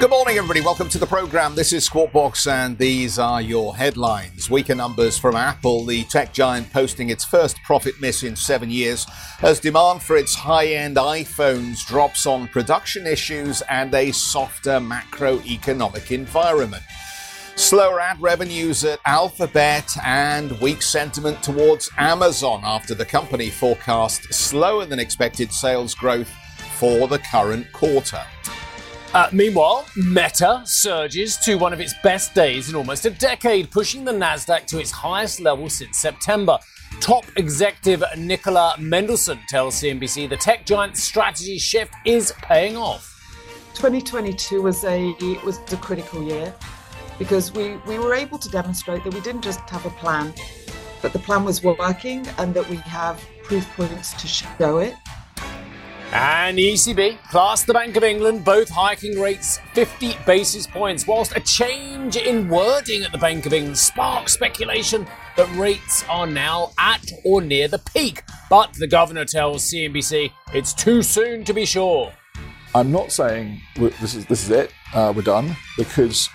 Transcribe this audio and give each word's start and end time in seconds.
Good 0.00 0.08
morning, 0.08 0.38
everybody. 0.38 0.62
Welcome 0.62 0.88
to 0.88 0.98
the 0.98 1.06
program. 1.06 1.54
This 1.54 1.74
is 1.74 1.84
Squawk 1.84 2.10
Box, 2.10 2.46
and 2.46 2.78
these 2.78 3.18
are 3.18 3.42
your 3.42 3.76
headlines. 3.76 4.48
Weaker 4.48 4.74
numbers 4.74 5.18
from 5.18 5.36
Apple, 5.36 5.84
the 5.84 6.04
tech 6.04 6.32
giant 6.32 6.72
posting 6.72 7.10
its 7.10 7.22
first 7.22 7.62
profit 7.64 8.00
miss 8.00 8.22
in 8.22 8.34
seven 8.34 8.70
years, 8.70 9.06
as 9.42 9.60
demand 9.60 10.02
for 10.02 10.16
its 10.16 10.34
high 10.34 10.68
end 10.68 10.96
iPhones 10.96 11.86
drops 11.86 12.24
on 12.24 12.48
production 12.48 13.06
issues 13.06 13.60
and 13.68 13.94
a 13.94 14.10
softer 14.10 14.80
macroeconomic 14.80 16.10
environment. 16.12 16.82
Slower 17.56 18.00
ad 18.00 18.22
revenues 18.22 18.82
at 18.84 19.00
Alphabet 19.04 19.90
and 20.02 20.58
weak 20.62 20.80
sentiment 20.80 21.42
towards 21.42 21.90
Amazon 21.98 22.62
after 22.64 22.94
the 22.94 23.04
company 23.04 23.50
forecast 23.50 24.32
slower 24.32 24.86
than 24.86 24.98
expected 24.98 25.52
sales 25.52 25.94
growth 25.94 26.30
for 26.78 27.06
the 27.06 27.18
current 27.18 27.70
quarter. 27.74 28.22
Uh, 29.12 29.28
meanwhile, 29.32 29.84
Meta 29.96 30.62
surges 30.64 31.36
to 31.38 31.56
one 31.56 31.72
of 31.72 31.80
its 31.80 31.94
best 32.00 32.32
days 32.32 32.68
in 32.68 32.76
almost 32.76 33.04
a 33.06 33.10
decade, 33.10 33.68
pushing 33.68 34.04
the 34.04 34.12
Nasdaq 34.12 34.66
to 34.66 34.78
its 34.78 34.92
highest 34.92 35.40
level 35.40 35.68
since 35.68 35.98
September. 35.98 36.56
Top 37.00 37.24
executive 37.36 38.04
Nicola 38.16 38.76
Mendelsohn 38.78 39.40
tells 39.48 39.80
CNBC 39.80 40.28
the 40.28 40.36
tech 40.36 40.64
giant's 40.64 41.02
strategy 41.02 41.58
shift 41.58 41.92
is 42.04 42.32
paying 42.42 42.76
off. 42.76 43.08
2022 43.74 44.62
was 44.62 44.84
a 44.84 45.12
was 45.44 45.58
a 45.72 45.76
critical 45.78 46.22
year 46.22 46.54
because 47.18 47.52
we, 47.52 47.78
we 47.88 47.98
were 47.98 48.14
able 48.14 48.38
to 48.38 48.48
demonstrate 48.48 49.02
that 49.02 49.12
we 49.12 49.20
didn't 49.22 49.42
just 49.42 49.58
have 49.70 49.84
a 49.86 49.90
plan, 49.90 50.32
but 51.02 51.12
the 51.12 51.18
plan 51.18 51.44
was 51.44 51.64
working 51.64 52.24
and 52.38 52.54
that 52.54 52.68
we 52.70 52.76
have 52.76 53.20
proof 53.42 53.68
points 53.74 54.12
to 54.22 54.28
show 54.28 54.78
it. 54.78 54.94
And 56.12 56.58
the 56.58 56.72
ECB 56.72 57.18
plus 57.30 57.62
the 57.62 57.72
Bank 57.72 57.96
of 57.96 58.02
England 58.02 58.44
both 58.44 58.68
hiking 58.68 59.20
rates 59.20 59.60
50 59.74 60.16
basis 60.26 60.66
points, 60.66 61.06
whilst 61.06 61.36
a 61.36 61.40
change 61.40 62.16
in 62.16 62.48
wording 62.48 63.04
at 63.04 63.12
the 63.12 63.18
Bank 63.18 63.46
of 63.46 63.52
England 63.52 63.78
sparks 63.78 64.32
speculation 64.32 65.06
that 65.36 65.48
rates 65.56 66.04
are 66.08 66.26
now 66.26 66.72
at 66.78 67.08
or 67.24 67.40
near 67.40 67.68
the 67.68 67.78
peak. 67.78 68.24
But 68.48 68.72
the 68.74 68.88
governor 68.88 69.24
tells 69.24 69.70
CNBC 69.70 70.32
it's 70.52 70.74
too 70.74 71.04
soon 71.04 71.44
to 71.44 71.52
be 71.52 71.64
sure. 71.64 72.12
I'm 72.74 72.90
not 72.90 73.12
saying 73.12 73.60
this 73.76 74.14
is 74.14 74.26
this 74.26 74.42
is 74.42 74.50
it. 74.50 74.72
Uh, 74.92 75.12
we're 75.14 75.22
done 75.22 75.56
because 75.76 76.28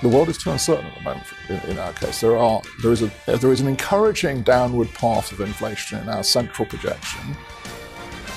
the 0.00 0.08
world 0.08 0.30
is 0.30 0.38
too 0.38 0.50
uncertain 0.50 0.86
at 0.86 0.94
the 0.94 1.02
moment. 1.02 1.26
In, 1.50 1.56
in, 1.70 1.78
our 1.78 1.92
case, 1.92 2.22
there 2.22 2.38
are 2.38 2.62
there 2.82 2.92
is 2.92 3.02
a 3.02 3.10
there 3.26 3.52
is 3.52 3.60
an 3.60 3.68
encouraging 3.68 4.42
downward 4.42 4.88
path 4.94 5.30
of 5.32 5.40
inflation 5.40 5.98
in 5.98 6.08
our 6.08 6.22
central 6.22 6.66
projection. 6.66 7.20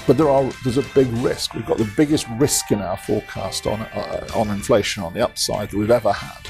But 0.06 0.18
there 0.18 0.30
are 0.30 0.44
there's 0.64 0.78
a 0.78 0.86
big 0.94 1.08
risk. 1.18 1.54
We've 1.54 1.66
got 1.66 1.78
the 1.78 1.90
biggest 1.96 2.28
risk 2.38 2.72
in 2.72 2.82
our 2.82 2.98
forecast 2.98 3.68
on 3.68 3.82
uh, 3.82 4.28
on 4.36 4.50
inflation 4.50 5.04
on 5.04 5.14
the 5.14 5.24
upside 5.24 5.70
that 5.70 5.78
we've 5.78 5.92
ever 5.92 6.12
had. 6.12 6.50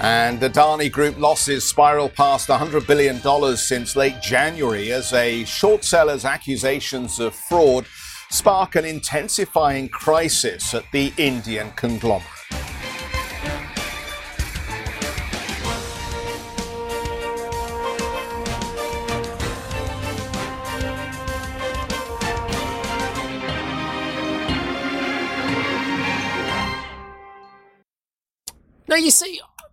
And 0.00 0.40
the 0.40 0.50
Adani 0.50 0.90
Group 0.90 1.18
losses 1.18 1.68
spiral 1.68 2.08
past 2.08 2.48
$100 2.48 2.88
billion 2.88 3.56
since 3.56 3.94
late 3.94 4.20
January 4.20 4.90
as 4.90 5.12
a 5.12 5.44
short 5.44 5.84
seller's 5.84 6.24
accusations 6.24 7.20
of 7.20 7.36
fraud 7.36 7.86
spark 8.28 8.74
an 8.74 8.84
intensifying 8.84 9.88
crisis 9.88 10.74
at 10.74 10.84
the 10.90 11.12
Indian 11.18 11.70
conglomerate. 11.72 12.41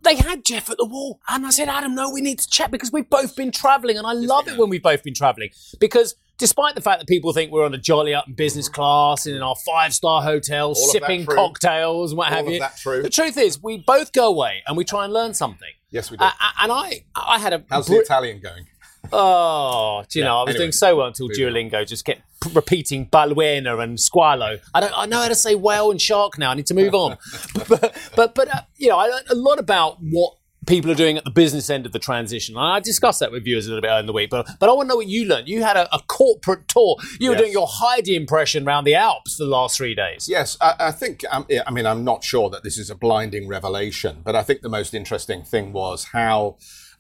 They 0.09 0.16
had 0.16 0.44
Jeff 0.44 0.70
at 0.70 0.78
the 0.78 0.86
wall, 0.86 1.20
and 1.30 1.46
I 1.46 1.52
said, 1.52 1.70
Adam, 1.70 1.94
no, 1.94 2.09
we 2.09 2.22
need 2.22 2.40
to 2.40 2.50
chat 2.50 2.72
because 2.72 2.92
we've 2.92 3.09
both 3.09 3.36
been 3.36 3.52
travelling, 3.52 3.97
and 3.97 4.08
I 4.08 4.14
love 4.14 4.47
it 4.47 4.58
when 4.58 4.70
we've 4.70 4.81
both 4.81 5.03
been 5.03 5.14
travelling 5.14 5.50
because 5.80 6.16
despite 6.38 6.74
the 6.74 6.81
fact 6.81 7.00
that 7.00 7.08
people 7.08 7.34
think 7.34 7.52
we're 7.52 7.66
on 7.66 7.74
a 7.74 7.78
jolly 7.78 8.14
up 8.16 8.28
in 8.28 8.34
business 8.34 8.68
class 8.70 9.25
and 9.25 9.36
in 9.36 9.42
our 9.42 9.56
five 9.56 9.94
star 9.94 10.22
hotels, 10.24 10.80
All 10.80 10.88
sipping 10.90 11.25
cocktails 11.25 12.12
and 12.12 12.18
what 12.18 12.31
All 12.31 12.38
have 12.38 12.47
you. 12.50 12.64
true. 12.78 13.03
The 13.03 13.09
truth 13.09 13.38
is, 13.38 13.62
we 13.62 13.78
both 13.86 14.12
go 14.14 14.28
away 14.28 14.64
and 14.68 14.75
we 14.78 14.84
try 14.84 15.03
and 15.03 15.14
learn 15.14 15.34
something. 15.34 15.70
Yes, 15.92 16.09
we 16.09 16.18
do. 16.18 16.24
Uh, 16.24 16.31
and 16.62 16.72
I, 16.72 17.03
I 17.16 17.40
had 17.40 17.53
a 17.53 17.64
How's 17.70 17.88
br- 17.88 17.96
the 17.96 18.00
Italian 18.00 18.40
going? 18.40 18.66
Oh, 19.11 20.03
do 20.09 20.19
you 20.19 20.25
know, 20.25 20.39
I 20.39 20.43
was 20.43 20.49
anyway. 20.49 20.65
doing 20.65 20.71
so 20.71 20.97
well 20.97 21.07
until 21.07 21.27
Moving 21.27 21.45
on. 21.45 21.53
Duolingo 21.53 21.87
just 21.87 22.05
kept 22.05 22.21
p- 22.43 22.51
repeating 22.53 23.07
Balbuena 23.07 23.81
and 23.81 23.97
Squalo. 23.97 24.59
I 24.73 24.79
don't, 24.79 24.93
I 24.95 25.05
know 25.05 25.21
how 25.21 25.27
to 25.27 25.35
say 25.35 25.55
whale 25.55 25.91
and 25.91 26.01
shark 26.01 26.37
now. 26.37 26.51
I 26.51 26.53
need 26.53 26.67
to 26.67 26.73
move 26.73 26.93
on. 26.93 27.17
but, 27.67 27.97
but, 28.15 28.35
but 28.35 28.53
uh, 28.53 28.61
you 28.77 28.89
know, 28.89 28.97
I 28.97 29.07
learned 29.07 29.29
a 29.29 29.35
lot 29.35 29.59
about 29.59 29.97
what 30.01 30.33
people 30.69 30.91
are 30.91 30.95
doing 30.95 31.17
at 31.17 31.23
the 31.23 31.31
business 31.31 31.69
end 31.69 31.85
of 31.85 31.91
the 31.91 31.99
transition. 31.99 32.55
And 32.55 32.63
I 32.63 32.79
discussed 32.79 33.19
that 33.21 33.31
with 33.31 33.43
viewers 33.43 33.65
a 33.65 33.69
little 33.69 33.81
bit 33.81 33.87
earlier 33.87 34.01
in 34.01 34.05
the 34.05 34.13
week. 34.13 34.29
But, 34.29 34.47
but 34.59 34.69
I 34.69 34.73
want 34.73 34.87
to 34.87 34.89
know 34.89 34.97
what 34.97 35.07
you 35.07 35.25
learned. 35.25 35.47
You 35.49 35.63
had 35.63 35.75
a, 35.75 35.93
a 35.93 35.99
corporate 36.07 36.67
tour. 36.67 36.97
You 37.19 37.31
were 37.31 37.35
doing 37.35 37.51
your 37.51 37.67
Heidi 37.67 38.16
impression 38.16 38.67
around 38.67 38.83
the 38.83 38.95
Alps 38.95 39.37
for 39.37 39.45
the 39.45 39.49
last 39.49 39.77
three 39.77 39.95
days. 39.95 40.27
Yes, 40.29 40.57
I, 40.61 40.75
I 40.79 40.91
think. 40.91 41.23
Um, 41.31 41.47
I 41.66 41.71
mean, 41.71 41.87
I'm 41.87 42.03
not 42.03 42.23
sure 42.23 42.49
that 42.51 42.63
this 42.63 42.77
is 42.77 42.89
a 42.89 42.95
blinding 42.95 43.47
revelation, 43.47 44.21
but 44.23 44.35
I 44.35 44.43
think 44.43 44.61
the 44.61 44.69
most 44.69 44.93
interesting 44.93 45.43
thing 45.43 45.73
was 45.73 46.05
how 46.05 46.57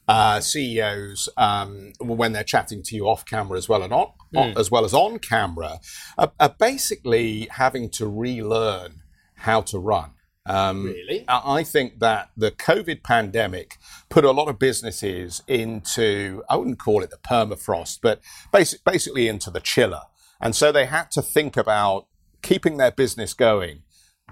uh, 0.09 0.39
CEOs, 0.39 1.29
um, 1.37 1.93
when 1.99 2.31
they're 2.33 2.43
chatting 2.55 2.81
to 2.83 2.95
you 2.95 3.07
off 3.07 3.25
camera 3.25 3.57
as 3.57 3.69
well 3.69 3.83
and 3.83 3.93
on, 3.93 4.07
on- 4.35 4.57
as 4.57 4.71
well 4.71 4.83
as 4.83 4.93
on 4.93 5.19
camera, 5.19 5.79
are, 6.17 6.31
are 6.39 6.55
basically 6.59 7.47
having 7.51 7.89
to 7.91 8.07
relearn 8.07 8.91
how 9.35 9.61
to 9.61 9.77
run. 9.79 10.11
Um, 10.45 10.85
Really? 10.85 11.25
I 11.27 11.59
I 11.59 11.63
think 11.63 11.99
that 11.99 12.31
the 12.35 12.49
COVID 12.49 13.03
pandemic 13.03 13.77
put 14.09 14.25
a 14.25 14.31
lot 14.31 14.47
of 14.47 14.57
businesses 14.57 15.43
into, 15.47 16.41
I 16.49 16.55
wouldn't 16.55 16.79
call 16.79 17.03
it 17.03 17.11
the 17.11 17.17
permafrost, 17.17 17.99
but 18.01 18.19
basic, 18.51 18.83
basically 18.83 19.27
into 19.27 19.51
the 19.51 19.59
chiller. 19.59 20.01
And 20.41 20.55
so 20.55 20.71
they 20.71 20.85
had 20.87 21.11
to 21.11 21.21
think 21.21 21.55
about 21.55 22.07
keeping 22.41 22.77
their 22.77 22.91
business 22.91 23.33
going, 23.35 23.83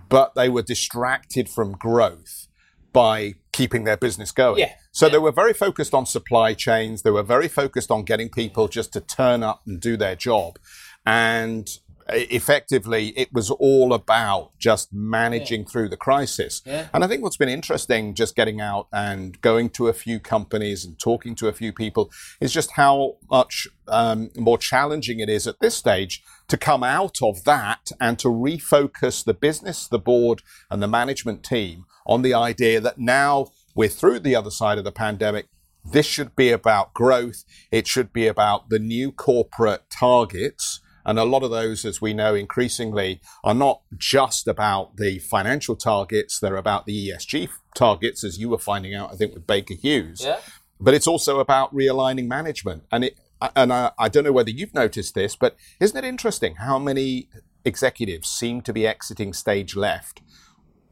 but 0.09 0.33
they 0.33 0.49
were 0.49 0.63
distracted 0.63 1.49
from 1.49 1.73
growth 1.73 2.47
by 2.93 3.35
keeping 3.57 3.85
their 3.85 3.97
business 3.97 4.31
going. 4.31 4.59
Yeah. 4.59 4.73
So 4.91 5.09
they 5.09 5.17
were 5.17 5.31
very 5.31 5.53
focused 5.53 5.95
on 5.95 6.05
supply 6.05 6.53
chains. 6.53 7.01
They 7.01 7.09
were 7.09 7.23
very 7.23 7.47
focused 7.47 7.89
on 7.89 8.03
getting 8.03 8.29
people 8.29 8.67
just 8.67 8.93
to 8.93 9.01
turn 9.01 9.41
up 9.41 9.61
and 9.65 9.81
do 9.81 9.97
their 9.97 10.15
job. 10.15 10.59
And 11.07 11.67
effectively, 12.09 13.09
it 13.09 13.33
was 13.33 13.51
all 13.51 13.93
about 13.93 14.51
just 14.57 14.93
managing 14.93 15.65
through 15.65 15.89
the 15.89 15.97
crisis. 15.97 16.61
And 16.93 17.03
I 17.03 17.07
think 17.07 17.23
what's 17.23 17.37
been 17.37 17.49
interesting, 17.49 18.13
just 18.13 18.35
getting 18.35 18.61
out 18.61 18.87
and 18.93 19.39
going 19.41 19.69
to 19.71 19.87
a 19.87 19.93
few 19.93 20.19
companies 20.19 20.85
and 20.85 20.97
talking 20.97 21.35
to 21.35 21.47
a 21.47 21.53
few 21.53 21.73
people, 21.73 22.11
is 22.39 22.53
just 22.53 22.71
how 22.71 23.17
much 23.29 23.67
um, 23.87 24.29
more 24.35 24.57
challenging 24.57 25.19
it 25.19 25.29
is 25.29 25.47
at 25.47 25.59
this 25.59 25.75
stage 25.75 26.23
to 26.47 26.57
come 26.57 26.83
out 26.83 27.21
of 27.21 27.43
that 27.43 27.91
and 27.99 28.17
to 28.19 28.29
refocus 28.29 29.23
the 29.23 29.33
business, 29.33 29.87
the 29.87 29.99
board, 29.99 30.41
and 30.71 30.81
the 30.81 30.87
management 30.87 31.43
team 31.43 31.85
on 32.05 32.21
the 32.21 32.33
idea 32.33 32.79
that 32.79 32.97
now 32.97 33.47
we're 33.75 33.89
through 33.89 34.19
the 34.19 34.35
other 34.35 34.51
side 34.51 34.77
of 34.77 34.83
the 34.83 34.91
pandemic. 34.91 35.47
This 35.89 36.05
should 36.05 36.35
be 36.35 36.51
about 36.51 36.93
growth. 36.93 37.43
It 37.71 37.87
should 37.87 38.11
be 38.11 38.27
about 38.27 38.69
the 38.69 38.79
new 38.79 39.11
corporate 39.11 39.89
targets. 39.89 40.81
And 41.07 41.17
a 41.17 41.23
lot 41.23 41.41
of 41.41 41.51
those, 41.51 41.85
as 41.85 42.01
we 42.01 42.13
know 42.13 42.35
increasingly, 42.35 43.21
are 43.43 43.55
not 43.55 43.81
just 43.97 44.45
about 44.47 44.97
the 44.97 45.19
financial 45.19 45.77
targets. 45.77 46.37
They're 46.37 46.57
about 46.57 46.85
the 46.85 47.09
ESG 47.09 47.49
targets, 47.73 48.25
as 48.25 48.37
you 48.37 48.49
were 48.49 48.57
finding 48.57 48.93
out, 48.93 49.13
I 49.13 49.15
think, 49.15 49.33
with 49.33 49.47
Baker 49.47 49.73
Hughes. 49.73 50.21
Yeah. 50.23 50.39
But 50.81 50.93
it's 50.93 51.07
also 51.07 51.39
about 51.39 51.73
realigning 51.73 52.27
management. 52.27 52.83
And 52.91 53.05
it, 53.05 53.17
and 53.55 53.71
I, 53.71 53.91
I 53.97 54.09
don't 54.09 54.25
know 54.25 54.33
whether 54.33 54.49
you've 54.49 54.73
noticed 54.73 55.15
this, 55.15 55.37
but 55.37 55.55
isn't 55.79 55.97
it 55.97 56.03
interesting 56.03 56.55
how 56.55 56.77
many 56.77 57.29
executives 57.63 58.29
seem 58.29 58.61
to 58.61 58.73
be 58.73 58.85
exiting 58.85 59.33
stage 59.33 59.75
left 59.75 60.21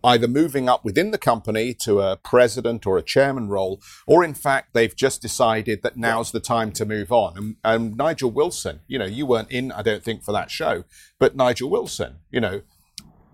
either 0.06 0.28
moving 0.28 0.70
up 0.70 0.86
within 0.86 1.12
the 1.12 1.18
company 1.18 1.74
to 1.74 2.00
a 2.00 2.16
president 2.18 2.86
or 2.86 2.98
a 2.98 3.02
chairman 3.02 3.50
role, 3.50 3.82
or 4.06 4.24
in 4.24 4.34
fact, 4.34 4.74
they've 4.74 4.96
just 4.96 5.22
decided 5.22 5.82
that 5.82 5.98
now's 5.98 6.32
the 6.32 6.40
time 6.40 6.72
to 6.74 6.86
move 6.86 7.12
on. 7.12 7.38
And, 7.38 7.56
and 7.64 7.98
Nigel 7.98 8.32
Wilson, 8.32 8.82
you 8.88 9.00
know, 9.00 9.06
you 9.06 9.26
weren't 9.26 9.52
in, 9.52 9.72
I 9.72 9.82
don't 9.82 10.04
think, 10.04 10.24
for 10.24 10.32
that 10.32 10.52
show, 10.52 10.84
but 11.20 11.36
Nigel 11.36 11.70
Wilson, 11.70 12.18
you 12.30 12.40
know, 12.40 12.62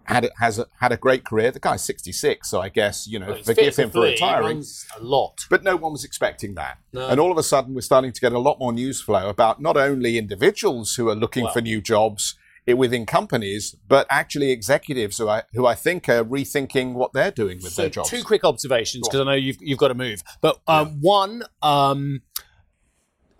had 0.05 0.25
a, 0.25 0.29
has 0.39 0.59
a, 0.59 0.65
had 0.79 0.91
a 0.91 0.97
great 0.97 1.23
career. 1.23 1.51
The 1.51 1.59
guy's 1.59 1.83
66, 1.83 2.49
so 2.49 2.59
I 2.59 2.69
guess, 2.69 3.07
you 3.07 3.19
know, 3.19 3.33
He's 3.33 3.45
forgive 3.45 3.75
him 3.75 3.91
for. 3.91 4.01
Retiring. 4.01 4.63
a 4.97 5.03
lot. 5.03 5.45
But 5.49 5.63
no 5.63 5.75
one 5.75 5.91
was 5.91 6.03
expecting 6.03 6.55
that. 6.55 6.79
No. 6.91 7.07
And 7.07 7.19
all 7.19 7.31
of 7.31 7.37
a 7.37 7.43
sudden, 7.43 7.73
we're 7.73 7.81
starting 7.81 8.11
to 8.11 8.21
get 8.21 8.33
a 8.33 8.39
lot 8.39 8.59
more 8.59 8.73
news 8.73 9.01
flow 9.01 9.29
about 9.29 9.61
not 9.61 9.77
only 9.77 10.17
individuals 10.17 10.95
who 10.95 11.07
are 11.09 11.15
looking 11.15 11.43
Well. 11.45 11.53
for 11.53 11.61
new 11.61 11.81
jobs 11.81 12.35
within 12.67 13.05
companies, 13.05 13.75
but 13.87 14.05
actually 14.09 14.51
executives 14.51 15.17
who 15.17 15.27
I 15.27 15.43
who 15.53 15.65
I 15.65 15.75
think 15.75 16.07
are 16.07 16.23
rethinking 16.23 16.93
what 16.93 17.13
they're 17.13 17.31
doing 17.31 17.57
with 17.57 17.73
so 17.73 17.83
their 17.83 17.89
jobs. 17.89 18.09
Two 18.09 18.23
quick 18.23 18.43
observations 18.43 19.07
because 19.07 19.21
I 19.21 19.23
know 19.23 19.33
you've 19.33 19.57
you've 19.61 19.79
got 19.79 19.89
to 19.89 19.95
move. 19.95 20.21
But 20.41 20.59
um, 20.67 21.01
one, 21.01 21.43
um, 21.61 22.21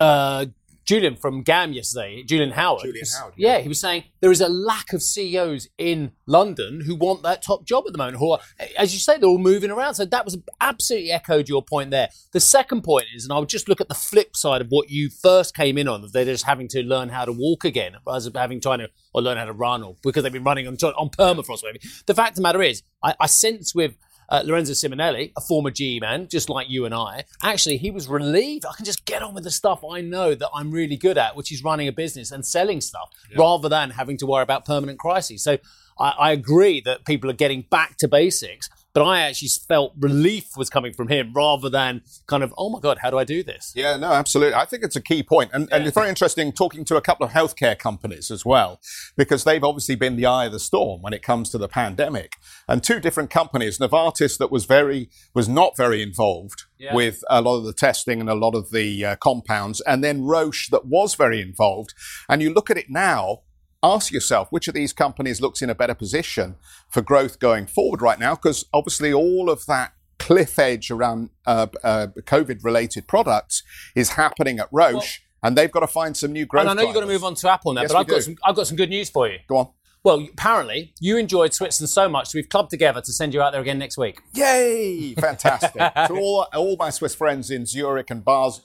uh, 0.00 0.46
Julian 0.92 1.16
from 1.16 1.42
GAM 1.42 1.72
yesterday, 1.72 2.22
Julian 2.22 2.50
Howard. 2.50 2.82
Julian 2.84 3.06
Howard, 3.18 3.32
Yeah. 3.38 3.60
he 3.60 3.68
was 3.68 3.80
saying 3.80 4.04
there 4.20 4.30
is 4.30 4.42
a 4.42 4.48
lack 4.48 4.92
of 4.92 5.02
CEOs 5.02 5.68
in 5.78 6.12
London 6.26 6.82
who 6.84 6.94
want 6.94 7.22
that 7.22 7.42
top 7.42 7.64
job 7.64 7.84
at 7.86 7.92
the 7.92 7.98
moment. 7.98 8.18
Who 8.18 8.32
are, 8.32 8.40
as 8.76 8.92
you 8.92 9.00
say, 9.00 9.16
they're 9.16 9.26
all 9.28 9.38
moving 9.38 9.70
around. 9.70 9.94
So 9.94 10.04
that 10.04 10.24
was 10.26 10.36
absolutely 10.60 11.10
echoed 11.10 11.48
your 11.48 11.62
point 11.62 11.92
there. 11.92 12.10
The 12.32 12.40
second 12.40 12.82
point 12.82 13.06
is, 13.14 13.24
and 13.24 13.32
I 13.32 13.38
would 13.38 13.48
just 13.48 13.70
look 13.70 13.80
at 13.80 13.88
the 13.88 13.94
flip 13.94 14.36
side 14.36 14.60
of 14.60 14.66
what 14.68 14.90
you 14.90 15.08
first 15.08 15.56
came 15.56 15.78
in 15.78 15.88
on, 15.88 16.02
that 16.02 16.12
they're 16.12 16.26
just 16.26 16.44
having 16.44 16.68
to 16.68 16.82
learn 16.82 17.08
how 17.08 17.24
to 17.24 17.32
walk 17.32 17.64
again, 17.64 17.96
as 18.12 18.26
of 18.26 18.34
having 18.36 18.60
trying 18.60 18.80
to 18.80 18.90
or 19.14 19.22
learn 19.22 19.38
how 19.38 19.46
to 19.46 19.52
run, 19.54 19.82
or 19.82 19.96
because 20.02 20.22
they've 20.24 20.32
been 20.32 20.44
running 20.44 20.66
on 20.66 20.74
on 20.98 21.08
permafrost. 21.08 21.62
Maybe 21.64 21.80
the 22.04 22.14
fact 22.14 22.32
of 22.32 22.36
the 22.36 22.42
matter 22.42 22.60
is, 22.62 22.82
I, 23.02 23.14
I 23.18 23.26
sense 23.28 23.74
with 23.74 23.96
uh, 24.28 24.42
Lorenzo 24.44 24.72
Simonelli, 24.72 25.32
a 25.36 25.40
former 25.40 25.70
GE 25.70 26.00
man, 26.00 26.28
just 26.28 26.48
like 26.48 26.68
you 26.70 26.84
and 26.84 26.94
I, 26.94 27.24
actually, 27.42 27.76
he 27.76 27.90
was 27.90 28.08
relieved. 28.08 28.64
I 28.66 28.72
can 28.74 28.84
just 28.84 29.04
get 29.04 29.22
on 29.22 29.34
with 29.34 29.44
the 29.44 29.50
stuff 29.50 29.82
I 29.84 30.00
know 30.00 30.34
that 30.34 30.48
I'm 30.54 30.70
really 30.70 30.96
good 30.96 31.18
at, 31.18 31.36
which 31.36 31.52
is 31.52 31.62
running 31.62 31.88
a 31.88 31.92
business 31.92 32.30
and 32.30 32.44
selling 32.46 32.80
stuff, 32.80 33.10
rather 33.36 33.68
than 33.68 33.90
having 33.90 34.16
to 34.18 34.26
worry 34.26 34.42
about 34.42 34.64
permanent 34.64 34.98
crises. 34.98 35.42
So 35.42 35.58
I, 35.98 36.10
I 36.18 36.32
agree 36.32 36.80
that 36.82 37.04
people 37.04 37.28
are 37.30 37.34
getting 37.34 37.62
back 37.70 37.96
to 37.98 38.08
basics, 38.08 38.70
but 38.94 39.02
I 39.02 39.20
actually 39.20 39.48
felt 39.66 39.94
relief 39.98 40.56
was 40.56 40.68
coming 40.68 40.92
from 40.92 41.08
him 41.08 41.32
rather 41.34 41.70
than 41.70 42.02
kind 42.26 42.42
of, 42.42 42.52
oh 42.58 42.68
my 42.68 42.80
God, 42.80 42.98
how 43.02 43.10
do 43.10 43.18
I 43.18 43.24
do 43.24 43.42
this? 43.42 43.72
Yeah, 43.74 43.96
no, 43.96 44.12
absolutely. 44.12 44.54
I 44.54 44.64
think 44.66 44.84
it's 44.84 44.96
a 44.96 45.00
key 45.00 45.22
point. 45.22 45.50
And, 45.52 45.72
and 45.72 45.86
it's 45.86 45.94
very 45.94 46.08
interesting 46.08 46.52
talking 46.52 46.84
to 46.86 46.96
a 46.96 47.00
couple 47.00 47.24
of 47.24 47.32
healthcare 47.32 47.78
companies 47.78 48.30
as 48.30 48.44
well, 48.44 48.80
because 49.16 49.44
they've 49.44 49.64
obviously 49.64 49.94
been 49.94 50.16
the 50.16 50.26
eye 50.26 50.46
of 50.46 50.52
the 50.52 50.60
storm 50.60 51.00
when 51.02 51.12
it 51.12 51.22
comes 51.22 51.50
to 51.50 51.58
the 51.58 51.68
pandemic. 51.68 52.34
And 52.68 52.82
two 52.82 53.00
different 53.00 53.30
companies, 53.30 53.78
Novartis 53.78 54.36
that 54.38 54.50
was 54.52 54.66
very, 54.66 55.08
was 55.34 55.48
not 55.48 55.76
very 55.76 56.02
involved 56.02 56.64
Yeah. 56.78 56.94
with 56.94 57.22
a 57.30 57.40
lot 57.40 57.58
of 57.58 57.64
the 57.64 57.72
testing 57.72 58.20
and 58.20 58.28
a 58.28 58.34
lot 58.34 58.54
of 58.54 58.70
the 58.70 59.04
uh, 59.04 59.16
compounds. 59.16 59.80
And 59.82 60.04
then 60.04 60.22
Roche 60.22 60.68
that 60.70 60.86
was 60.86 61.14
very 61.14 61.40
involved. 61.40 61.94
And 62.28 62.42
you 62.42 62.52
look 62.52 62.70
at 62.70 62.76
it 62.76 62.86
now, 62.88 63.40
ask 63.82 64.12
yourself 64.12 64.48
which 64.50 64.68
of 64.68 64.74
these 64.74 64.92
companies 64.92 65.40
looks 65.40 65.62
in 65.62 65.70
a 65.70 65.74
better 65.74 65.94
position 65.94 66.56
for 66.88 67.02
growth 67.02 67.38
going 67.38 67.66
forward 67.66 68.00
right 68.02 68.18
now? 68.18 68.34
Because 68.34 68.64
obviously 68.72 69.12
all 69.12 69.50
of 69.50 69.66
that 69.66 69.92
cliff 70.18 70.58
edge 70.58 70.90
around 70.90 71.30
uh, 71.46 71.66
uh, 71.82 72.06
covid 72.20 72.62
related 72.62 73.08
products 73.08 73.64
is 73.96 74.10
happening 74.10 74.60
at 74.60 74.68
roche 74.70 75.20
and 75.42 75.58
they've 75.58 75.72
got 75.72 75.80
to 75.80 75.86
find 75.88 76.16
some 76.16 76.32
new 76.32 76.46
growth 76.46 76.60
And 76.60 76.70
I 76.70 76.74
know 76.74 76.82
you've 76.86 76.94
got 76.94 77.00
to 77.00 77.06
move 77.06 77.24
on 77.24 77.34
to 77.34 77.50
Apple 77.50 77.72
now, 77.72 77.80
Yes, 77.82 77.92
but 77.92 77.98
I've 77.98 78.06
got, 78.06 78.22
some, 78.22 78.36
I've 78.44 78.54
got 78.54 78.68
some 78.68 78.76
good 78.76 78.90
news 78.90 79.10
for 79.10 79.26
you. 79.26 79.38
go 79.48 79.56
on. 79.56 79.68
Well, 80.04 80.26
apparently, 80.32 80.94
you 81.00 81.16
enjoyed 81.16 81.54
Switzerland 81.54 81.90
so 81.90 82.08
much, 82.08 82.28
so 82.28 82.38
we've 82.38 82.48
clubbed 82.48 82.70
together 82.70 83.00
to 83.00 83.12
send 83.12 83.34
you 83.34 83.40
out 83.42 83.52
there 83.52 83.60
again 83.60 83.78
next 83.78 83.96
week. 83.98 84.20
yay! 84.34 85.14
Fantastic. 85.14 85.80
To 86.08 86.14
all, 86.14 86.46
all 86.54 86.76
my 86.76 86.90
swiss 86.90 87.14
friends 87.14 87.50
in 87.50 87.66
zurich 87.66 88.10
and 88.10 88.24
basel 88.24 88.62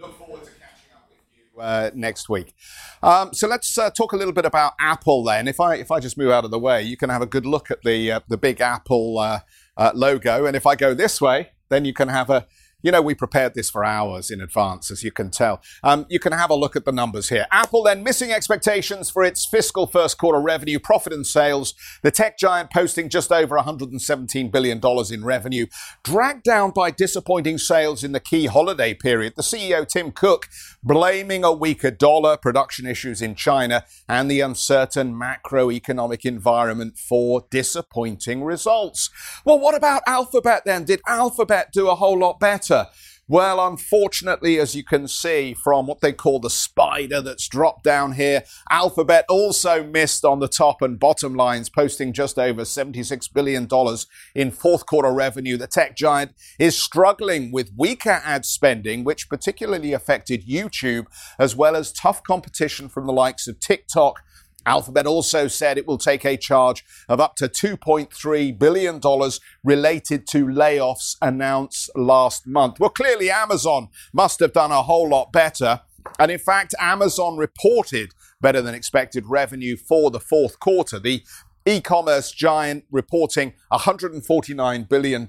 look 0.00 0.18
forward 0.18 0.44
to 0.44 0.50
catching 0.52 0.92
up 0.94 1.08
with 1.10 1.18
you 1.36 1.44
uh, 1.60 1.90
next 1.94 2.28
week. 2.28 2.54
Um, 3.02 3.32
so 3.32 3.46
let's 3.48 3.76
uh, 3.78 3.90
talk 3.90 4.12
a 4.12 4.16
little 4.16 4.32
bit 4.32 4.44
about 4.44 4.72
Apple 4.80 5.24
then. 5.24 5.48
If 5.48 5.60
I 5.60 5.76
if 5.76 5.90
I 5.90 6.00
just 6.00 6.16
move 6.18 6.30
out 6.30 6.44
of 6.44 6.50
the 6.50 6.58
way, 6.58 6.82
you 6.82 6.96
can 6.96 7.10
have 7.10 7.22
a 7.22 7.26
good 7.26 7.46
look 7.46 7.70
at 7.70 7.82
the 7.82 8.12
uh, 8.12 8.20
the 8.28 8.36
big 8.36 8.60
Apple 8.60 9.18
uh, 9.18 9.40
uh, 9.76 9.92
logo, 9.94 10.46
and 10.46 10.56
if 10.56 10.66
I 10.66 10.74
go 10.74 10.94
this 10.94 11.20
way, 11.20 11.50
then 11.68 11.84
you 11.84 11.92
can 11.92 12.08
have 12.08 12.30
a 12.30 12.46
you 12.80 12.92
know, 12.92 13.02
we 13.02 13.12
prepared 13.12 13.54
this 13.54 13.70
for 13.70 13.84
hours 13.84 14.30
in 14.30 14.40
advance, 14.40 14.90
as 14.90 15.02
you 15.02 15.10
can 15.10 15.30
tell. 15.30 15.60
Um, 15.82 16.06
you 16.08 16.20
can 16.20 16.32
have 16.32 16.48
a 16.48 16.54
look 16.54 16.76
at 16.76 16.84
the 16.84 16.92
numbers 16.92 17.28
here. 17.28 17.46
Apple 17.50 17.82
then 17.82 18.04
missing 18.04 18.30
expectations 18.30 19.10
for 19.10 19.24
its 19.24 19.44
fiscal 19.44 19.88
first 19.88 20.16
quarter 20.16 20.40
revenue, 20.40 20.78
profit 20.78 21.12
and 21.12 21.26
sales. 21.26 21.74
The 22.02 22.12
tech 22.12 22.38
giant 22.38 22.70
posting 22.70 23.08
just 23.08 23.32
over 23.32 23.56
$117 23.56 24.52
billion 24.52 24.80
in 25.12 25.24
revenue, 25.24 25.66
dragged 26.04 26.44
down 26.44 26.70
by 26.70 26.92
disappointing 26.92 27.58
sales 27.58 28.04
in 28.04 28.12
the 28.12 28.20
key 28.20 28.46
holiday 28.46 28.94
period. 28.94 29.32
The 29.34 29.42
CEO, 29.42 29.86
Tim 29.86 30.12
Cook, 30.12 30.48
blaming 30.80 31.42
a 31.42 31.52
weaker 31.52 31.90
dollar, 31.90 32.36
production 32.36 32.86
issues 32.86 33.20
in 33.20 33.34
China, 33.34 33.84
and 34.08 34.30
the 34.30 34.40
uncertain 34.40 35.18
macroeconomic 35.18 36.24
environment 36.24 36.96
for 36.96 37.44
disappointing 37.50 38.44
results. 38.44 39.10
Well, 39.44 39.58
what 39.58 39.74
about 39.74 40.02
Alphabet 40.06 40.62
then? 40.64 40.84
Did 40.84 41.00
Alphabet 41.08 41.72
do 41.72 41.88
a 41.88 41.96
whole 41.96 42.18
lot 42.18 42.38
better? 42.38 42.67
Well, 43.30 43.66
unfortunately, 43.68 44.58
as 44.58 44.74
you 44.74 44.82
can 44.82 45.06
see 45.06 45.52
from 45.52 45.86
what 45.86 46.00
they 46.00 46.14
call 46.14 46.40
the 46.40 46.48
spider 46.48 47.20
that's 47.20 47.46
dropped 47.46 47.84
down 47.84 48.12
here, 48.12 48.42
Alphabet 48.70 49.26
also 49.28 49.84
missed 49.84 50.24
on 50.24 50.38
the 50.38 50.48
top 50.48 50.80
and 50.80 50.98
bottom 50.98 51.34
lines, 51.34 51.68
posting 51.68 52.14
just 52.14 52.38
over 52.38 52.62
$76 52.62 53.30
billion 53.34 53.68
in 54.34 54.50
fourth 54.50 54.86
quarter 54.86 55.12
revenue. 55.12 55.58
The 55.58 55.66
tech 55.66 55.94
giant 55.94 56.32
is 56.58 56.80
struggling 56.80 57.52
with 57.52 57.70
weaker 57.76 58.22
ad 58.24 58.46
spending, 58.46 59.04
which 59.04 59.28
particularly 59.28 59.92
affected 59.92 60.48
YouTube, 60.48 61.04
as 61.38 61.54
well 61.54 61.76
as 61.76 61.92
tough 61.92 62.22
competition 62.22 62.88
from 62.88 63.06
the 63.06 63.12
likes 63.12 63.46
of 63.46 63.60
TikTok 63.60 64.20
Alphabet 64.68 65.06
also 65.06 65.48
said 65.48 65.78
it 65.78 65.86
will 65.86 65.96
take 65.96 66.26
a 66.26 66.36
charge 66.36 66.84
of 67.08 67.20
up 67.20 67.36
to 67.36 67.48
$2.3 67.48 68.58
billion 68.58 69.00
related 69.64 70.26
to 70.28 70.44
layoffs 70.44 71.16
announced 71.22 71.90
last 71.96 72.46
month. 72.46 72.78
Well, 72.78 72.90
clearly, 72.90 73.30
Amazon 73.30 73.88
must 74.12 74.40
have 74.40 74.52
done 74.52 74.70
a 74.70 74.82
whole 74.82 75.08
lot 75.08 75.32
better. 75.32 75.80
And 76.18 76.30
in 76.30 76.38
fact, 76.38 76.74
Amazon 76.78 77.38
reported 77.38 78.12
better 78.42 78.60
than 78.60 78.74
expected 78.74 79.24
revenue 79.26 79.76
for 79.76 80.10
the 80.10 80.20
fourth 80.20 80.60
quarter. 80.60 80.98
The 80.98 81.22
e 81.64 81.80
commerce 81.80 82.30
giant 82.30 82.84
reporting 82.90 83.54
$149 83.72 84.88
billion 84.88 85.28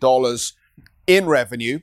in 1.08 1.26
revenue. 1.28 1.80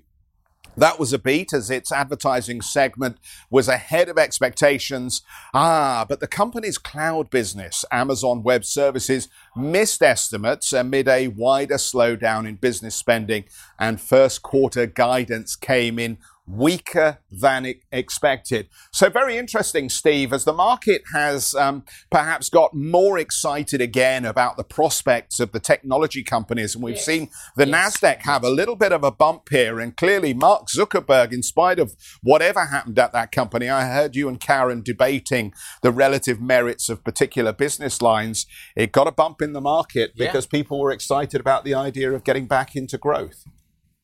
That 0.76 0.98
was 0.98 1.12
a 1.12 1.18
beat 1.18 1.52
as 1.52 1.70
its 1.70 1.90
advertising 1.90 2.60
segment 2.60 3.16
was 3.50 3.68
ahead 3.68 4.08
of 4.08 4.18
expectations. 4.18 5.22
Ah, 5.54 6.04
but 6.08 6.20
the 6.20 6.26
company's 6.26 6.76
cloud 6.76 7.30
business, 7.30 7.84
Amazon 7.90 8.42
Web 8.42 8.64
Services, 8.64 9.28
missed 9.56 10.02
estimates 10.02 10.72
amid 10.72 11.08
a 11.08 11.28
wider 11.28 11.76
slowdown 11.76 12.46
in 12.46 12.56
business 12.56 12.94
spending, 12.94 13.44
and 13.78 14.00
first 14.00 14.42
quarter 14.42 14.86
guidance 14.86 15.56
came 15.56 15.98
in 15.98 16.18
weaker 16.46 17.18
than 17.30 17.74
expected. 17.90 18.68
So, 18.92 19.10
very 19.10 19.36
interesting, 19.36 19.88
Steve, 19.88 20.32
as 20.32 20.44
the 20.44 20.52
market 20.52 21.02
has 21.12 21.54
um, 21.54 21.84
perhaps 22.10 22.48
got 22.48 22.74
more 22.74 23.18
excited 23.18 23.80
again 23.80 24.24
about 24.24 24.56
the 24.56 24.64
prospects 24.64 25.40
of 25.40 25.52
the 25.52 25.60
technology 25.60 26.22
companies. 26.22 26.74
And 26.74 26.84
we've 26.84 26.98
seen 26.98 27.30
the 27.56 27.64
NASDAQ 27.64 28.22
have 28.22 28.44
a 28.44 28.50
little 28.50 28.76
bit 28.76 28.92
of 28.92 29.02
a 29.02 29.10
bump 29.10 29.48
here. 29.50 29.80
And 29.80 29.96
clearly, 29.96 30.34
Mark 30.34 30.68
Zuckerberg, 30.68 31.32
in 31.32 31.42
spite 31.42 31.78
of 31.78 31.94
whatever 32.22 32.66
happened 32.66 32.98
at 32.98 33.12
that 33.12 33.32
company, 33.32 33.68
I 33.68 33.86
heard 33.86 34.14
you 34.14 34.28
and 34.28 34.40
Karen 34.40 34.82
debating 34.82 35.52
the 35.82 35.90
relative 35.90 36.40
merits 36.40 36.88
of 36.88 37.04
particular 37.04 37.52
business 37.52 38.00
lines. 38.00 38.46
It 38.76 38.92
got 38.92 39.06
a 39.06 39.12
bump 39.12 39.42
in 39.42 39.52
the 39.52 39.60
market 39.60 40.12
Yeah. 40.14 40.26
because 40.26 40.46
people 40.46 40.78
were 40.78 40.92
excited 40.92 41.40
about 41.40 41.64
the 41.64 41.74
idea 41.74 42.12
of 42.12 42.24
getting 42.24 42.46
back 42.46 42.76
into 42.76 42.98
growth. 42.98 43.44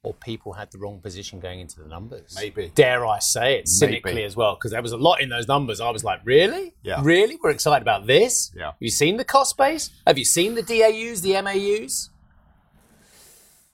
Or 0.05 0.15
people 0.15 0.55
had 0.55 0.73
the 0.73 0.79
wrong 0.79 1.01
position 1.01 1.39
going 1.39 1.61
into 1.61 1.81
the 1.81 1.87
numbers. 1.87 2.35
Maybe. 2.37 2.73
Dare 2.75 3.07
I 3.07 3.21
say 3.21 3.59
it 3.59 3.69
cynically 3.69 4.15
Maybe. 4.15 4.25
as 4.25 4.35
well, 4.35 4.57
because 4.57 4.73
there 4.73 4.83
was 4.83 4.91
a 4.91 4.97
lot 4.97 5.21
in 5.21 5.29
those 5.29 5.47
numbers. 5.47 5.81
I 5.81 5.91
was 5.91 6.03
like, 6.03 6.21
really? 6.25 6.75
Yeah. 6.83 7.01
Really? 7.05 7.39
We're 7.41 7.51
excited 7.51 7.83
about 7.83 8.09
this? 8.09 8.51
Yeah. 8.57 8.67
Have 8.67 8.75
you 8.81 8.91
seen 8.91 9.17
the 9.17 9.25
cost 9.25 9.57
base? 9.57 9.91
Have 10.05 10.19
you 10.19 10.25
seen 10.25 10.57
the 10.57 10.63
DAUs, 10.63 11.21
the 11.23 11.41
MAUs? 11.41 12.11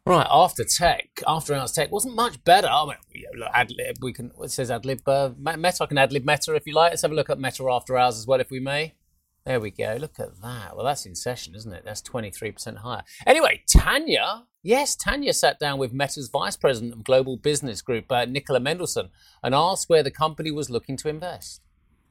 Right, 0.05 0.27
after 0.31 0.65
tech, 0.65 1.09
after 1.27 1.55
hours 1.55 1.73
tech 1.73 1.91
wasn't 1.93 2.15
much 2.15 2.43
better. 2.45 2.67
I 2.67 2.87
mean, 2.87 3.25
look, 3.37 3.51
ad 3.53 3.71
lib, 3.71 3.97
we 4.01 4.15
can, 4.15 4.31
it 4.43 4.51
says 4.51 4.71
ad 4.71 4.87
lib 4.87 5.07
uh, 5.07 5.31
Meta. 5.39 5.83
I 5.83 5.87
can 5.87 5.99
ad 5.99 6.13
lib 6.13 6.25
Meta 6.25 6.55
if 6.55 6.67
you 6.67 6.73
like. 6.73 6.93
Let's 6.93 7.03
have 7.03 7.13
a 7.13 7.15
look 7.15 7.29
at 7.29 7.39
Meta 7.39 7.65
after 7.71 7.99
hours 7.99 8.17
as 8.17 8.27
well, 8.27 8.41
if 8.41 8.51
we 8.51 8.59
may. 8.59 8.95
There 9.47 9.61
we 9.61 9.71
go. 9.71 9.97
Look 9.99 10.21
at 10.21 10.41
that. 10.43 10.77
Well, 10.77 10.85
that's 10.85 11.07
in 11.07 11.15
session, 11.15 11.55
isn't 11.55 11.73
it? 11.73 11.83
That's 11.85 12.03
23% 12.03 12.79
higher. 12.79 13.03
Anyway, 13.27 13.63
Tanya, 13.71 14.45
yes, 14.63 14.95
Tanya 14.95 15.33
sat 15.33 15.59
down 15.59 15.79
with 15.79 15.93
Meta's 15.95 16.29
Vice 16.29 16.57
President 16.57 16.93
of 16.93 17.03
Global 17.05 17.37
Business 17.39 17.81
Group, 17.81 18.13
uh, 18.13 18.27
Nicola 18.27 18.61
Mendelsohn, 18.61 19.09
and 19.43 19.55
asked 19.55 19.89
where 19.89 20.03
the 20.03 20.11
company 20.11 20.51
was 20.51 20.69
looking 20.69 20.97
to 20.99 21.09
invest. 21.09 21.63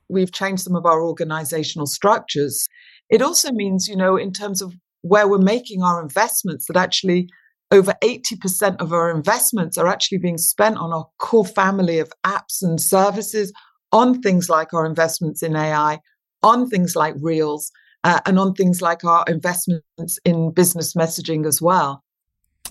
we've 0.10 0.32
changed 0.32 0.64
some 0.64 0.76
of 0.76 0.86
our 0.86 1.04
organizational 1.04 1.86
structures. 1.86 2.66
It 3.10 3.22
also 3.22 3.52
means, 3.52 3.88
you 3.88 3.96
know, 3.96 4.16
in 4.16 4.32
terms 4.32 4.62
of 4.62 4.74
where 5.02 5.28
we're 5.28 5.38
making 5.38 5.84
our 5.84 6.02
investments, 6.02 6.66
that 6.68 6.78
actually 6.78 7.28
over 7.72 7.94
80% 8.02 8.78
of 8.80 8.94
our 8.94 9.12
investments 9.12 9.78
are 9.78 9.88
actually 9.88 10.20
being 10.20 10.38
spent 10.38 10.78
on 10.78 10.94
our 10.94 11.08
core 11.20 11.46
family 11.46 12.00
of 12.00 12.12
apps 12.26 12.62
and 12.62 12.80
services, 12.82 13.52
on 13.92 14.22
things 14.22 14.50
like 14.50 14.74
our 14.74 14.86
investments 14.86 15.44
in 15.44 15.56
AI, 15.58 16.00
on 16.44 16.70
things 16.70 16.96
like 16.96 17.16
Reels, 17.20 17.72
uh, 18.04 18.20
and 18.26 18.40
on 18.40 18.54
things 18.54 18.82
like 18.82 19.04
our 19.04 19.24
investments 19.28 20.20
in 20.24 20.52
business 20.52 20.94
messaging 20.94 21.46
as 21.46 21.62
well. 21.62 22.04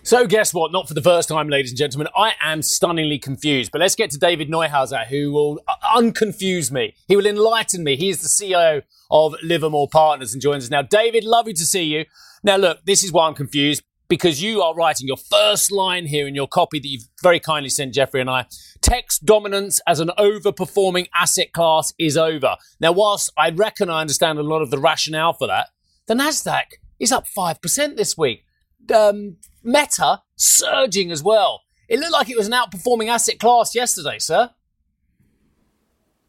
So, 0.03 0.27
guess 0.27 0.55
what? 0.55 0.71
Not 0.71 0.87
for 0.87 0.95
the 0.95 1.03
first 1.03 1.29
time, 1.29 1.49
ladies 1.49 1.73
and 1.73 1.79
gentlemen. 1.79 2.07
I 2.17 2.35
am 2.41 2.63
stunningly 2.63 3.19
confused. 3.19 3.73
But 3.73 3.81
let's 3.81 3.97
get 3.97 4.11
to 4.13 4.19
David 4.19 4.49
Neuhauser, 4.49 5.05
who 5.07 5.33
will 5.33 5.61
unconfuse 5.97 6.71
me. 6.71 6.95
He 7.09 7.17
will 7.17 7.27
enlighten 7.27 7.83
me. 7.83 7.97
He 7.97 8.11
is 8.11 8.23
the 8.23 8.29
CEO 8.29 8.83
of 9.11 9.35
Livermore 9.43 9.89
Partners 9.91 10.33
and 10.33 10.41
joins 10.41 10.65
us 10.65 10.71
now. 10.71 10.83
David, 10.83 11.25
lovely 11.25 11.55
to 11.55 11.65
see 11.65 11.83
you. 11.83 12.05
Now, 12.45 12.57
look, 12.57 12.85
this 12.85 13.03
is 13.03 13.11
why 13.11 13.27
I'm 13.27 13.35
confused 13.35 13.83
because 14.09 14.43
you 14.43 14.63
are 14.63 14.75
writing 14.75 15.07
your 15.07 15.17
first 15.17 15.73
line 15.73 16.07
here 16.07 16.27
in 16.27 16.35
your 16.35 16.49
copy 16.49 16.79
that 16.79 16.89
you've 16.89 17.09
very 17.23 17.41
kindly 17.41 17.69
sent 17.69 17.95
Geoffrey 17.95 18.21
and 18.21 18.31
I. 18.31 18.47
Text 18.81 19.25
dominance 19.25 19.81
as 19.87 20.01
an 20.01 20.11
overperforming 20.19 21.09
asset 21.15 21.53
class 21.53 21.93
is 21.99 22.17
over. 22.17 22.57
Now, 22.81 22.93
whilst 22.93 23.33
I 23.37 23.51
reckon 23.51 23.91
I 23.91 24.01
understand 24.01 24.39
a 24.39 24.43
lot 24.43 24.63
of 24.63 24.71
the 24.71 24.79
rationale 24.79 25.33
for 25.33 25.47
that, 25.47 25.69
the 26.07 26.15
NASDAQ 26.15 26.65
is 27.01 27.13
up 27.13 27.27
5% 27.37 27.97
this 27.97 28.17
week 28.17 28.47
um, 28.95 29.37
Meta 29.63 30.23
surging 30.37 31.11
as 31.11 31.23
well. 31.23 31.63
It 31.89 32.01
looked 32.01 32.13
like 32.13 32.31
it 32.31 32.37
was 32.37 32.47
an 32.47 32.53
outperforming 32.53 33.09
asset 33.09 33.39
class 33.39 33.75
yesterday, 33.75 34.19
sir. 34.19 34.51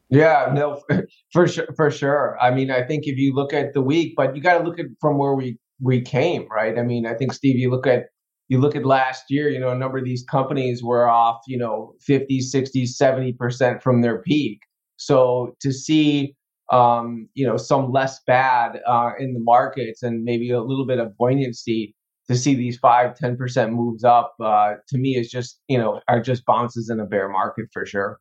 Yeah, 0.09 0.51
no, 0.53 0.81
for 1.33 1.47
sure, 1.47 1.67
for 1.75 1.91
sure. 1.91 2.37
I 2.39 2.51
mean, 2.51 2.71
I 2.71 2.83
think 2.83 3.07
if 3.07 3.17
you 3.17 3.33
look 3.33 3.53
at 3.53 3.73
the 3.73 3.81
week, 3.81 4.13
but 4.15 4.35
you 4.35 4.41
got 4.41 4.59
to 4.59 4.63
look 4.63 4.79
at 4.79 4.85
from 5.01 5.17
where 5.17 5.33
we 5.33 5.57
we 5.81 6.01
came, 6.01 6.47
right? 6.49 6.77
I 6.77 6.83
mean, 6.83 7.05
I 7.05 7.13
think 7.13 7.33
Steve, 7.33 7.57
you 7.57 7.69
look 7.69 7.87
at 7.87 8.05
you 8.49 8.59
look 8.59 8.75
at 8.75 8.85
last 8.85 9.25
year, 9.29 9.49
you 9.49 9.59
know, 9.59 9.69
a 9.69 9.77
number 9.77 9.97
of 9.97 10.05
these 10.05 10.23
companies 10.23 10.81
were 10.81 11.09
off, 11.09 11.41
you 11.47 11.57
know, 11.57 11.93
50, 11.99 12.39
60, 12.39 12.85
70% 12.85 13.81
from 13.81 14.01
their 14.01 14.21
peak. 14.21 14.61
So 14.95 15.53
to 15.59 15.73
see 15.73 16.37
um, 16.71 17.29
you 17.33 17.47
know, 17.47 17.57
some 17.57 17.91
less 17.91 18.21
bad 18.25 18.81
uh, 18.87 19.11
in 19.19 19.33
the 19.33 19.39
markets 19.39 20.03
and 20.03 20.23
maybe 20.23 20.51
a 20.51 20.61
little 20.61 20.85
bit 20.85 20.99
of 20.99 21.17
buoyancy 21.17 21.95
to 22.29 22.35
see 22.35 22.55
these 22.55 22.77
five, 22.77 23.15
10% 23.15 23.71
moves 23.71 24.03
up, 24.03 24.35
uh, 24.43 24.73
to 24.89 24.97
me 24.97 25.15
is 25.15 25.29
just, 25.29 25.61
you 25.69 25.77
know, 25.77 26.01
are 26.09 26.21
just 26.21 26.45
bounces 26.45 26.89
in 26.89 26.99
a 26.99 27.05
bear 27.05 27.29
market 27.29 27.67
for 27.71 27.85
sure. 27.85 28.19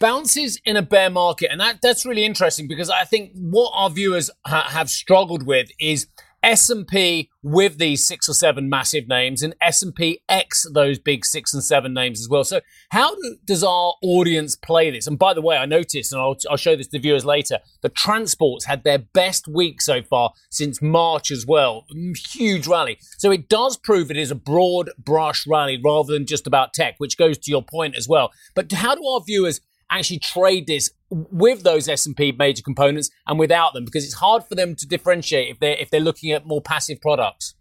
Bounces 0.00 0.60
in 0.64 0.76
a 0.76 0.82
bear 0.82 1.10
market. 1.10 1.52
And 1.52 1.60
that, 1.60 1.80
that's 1.80 2.04
really 2.04 2.24
interesting 2.24 2.66
because 2.66 2.90
I 2.90 3.04
think 3.04 3.32
what 3.34 3.70
our 3.74 3.90
viewers 3.90 4.30
ha- 4.46 4.68
have 4.70 4.90
struggled 4.90 5.46
with 5.46 5.70
is 5.78 6.08
S&P 6.42 7.30
with 7.42 7.78
these 7.78 8.06
six 8.06 8.28
or 8.28 8.34
seven 8.34 8.68
massive 8.68 9.08
names 9.08 9.42
and 9.42 9.54
S&P 9.60 10.22
X 10.28 10.66
those 10.72 10.98
big 10.98 11.24
six 11.24 11.54
and 11.54 11.62
seven 11.62 11.94
names 11.94 12.20
as 12.20 12.28
well. 12.28 12.44
So 12.44 12.60
how 12.90 13.14
do, 13.14 13.36
does 13.44 13.64
our 13.64 13.94
audience 14.02 14.56
play 14.56 14.90
this? 14.90 15.06
And 15.06 15.18
by 15.18 15.34
the 15.34 15.42
way, 15.42 15.56
I 15.56 15.66
noticed, 15.66 16.12
and 16.12 16.20
I'll, 16.20 16.36
I'll 16.50 16.56
show 16.56 16.76
this 16.76 16.88
to 16.88 16.98
viewers 16.98 17.24
later, 17.24 17.58
the 17.82 17.88
transports 17.88 18.64
had 18.64 18.84
their 18.84 18.98
best 18.98 19.48
week 19.48 19.80
so 19.80 20.02
far 20.02 20.32
since 20.50 20.82
March 20.82 21.30
as 21.30 21.46
well. 21.46 21.86
Huge 22.30 22.66
rally. 22.66 22.98
So 23.18 23.30
it 23.30 23.48
does 23.48 23.76
prove 23.76 24.10
it 24.10 24.16
is 24.16 24.30
a 24.30 24.36
broad 24.36 24.90
brush 24.98 25.46
rally 25.46 25.80
rather 25.82 26.12
than 26.12 26.26
just 26.26 26.46
about 26.46 26.74
tech, 26.74 26.94
which 26.98 27.16
goes 27.16 27.38
to 27.38 27.50
your 27.50 27.62
point 27.62 27.96
as 27.96 28.08
well. 28.08 28.32
But 28.54 28.70
how 28.72 28.94
do 28.94 29.06
our 29.06 29.20
viewers 29.20 29.60
actually 29.90 30.18
trade 30.20 30.66
this 30.66 30.90
with 31.10 31.62
those 31.62 31.88
S&P 31.88 32.32
major 32.32 32.62
components 32.62 33.10
and 33.26 33.38
without 33.38 33.74
them 33.74 33.84
because 33.84 34.04
it's 34.04 34.14
hard 34.14 34.44
for 34.44 34.54
them 34.54 34.76
to 34.76 34.86
differentiate 34.86 35.50
if 35.50 35.58
they're 35.58 35.76
if 35.76 35.90
they're 35.90 36.00
looking 36.00 36.32
at 36.32 36.46
more 36.46 36.62
passive 36.62 37.00
products. 37.00 37.54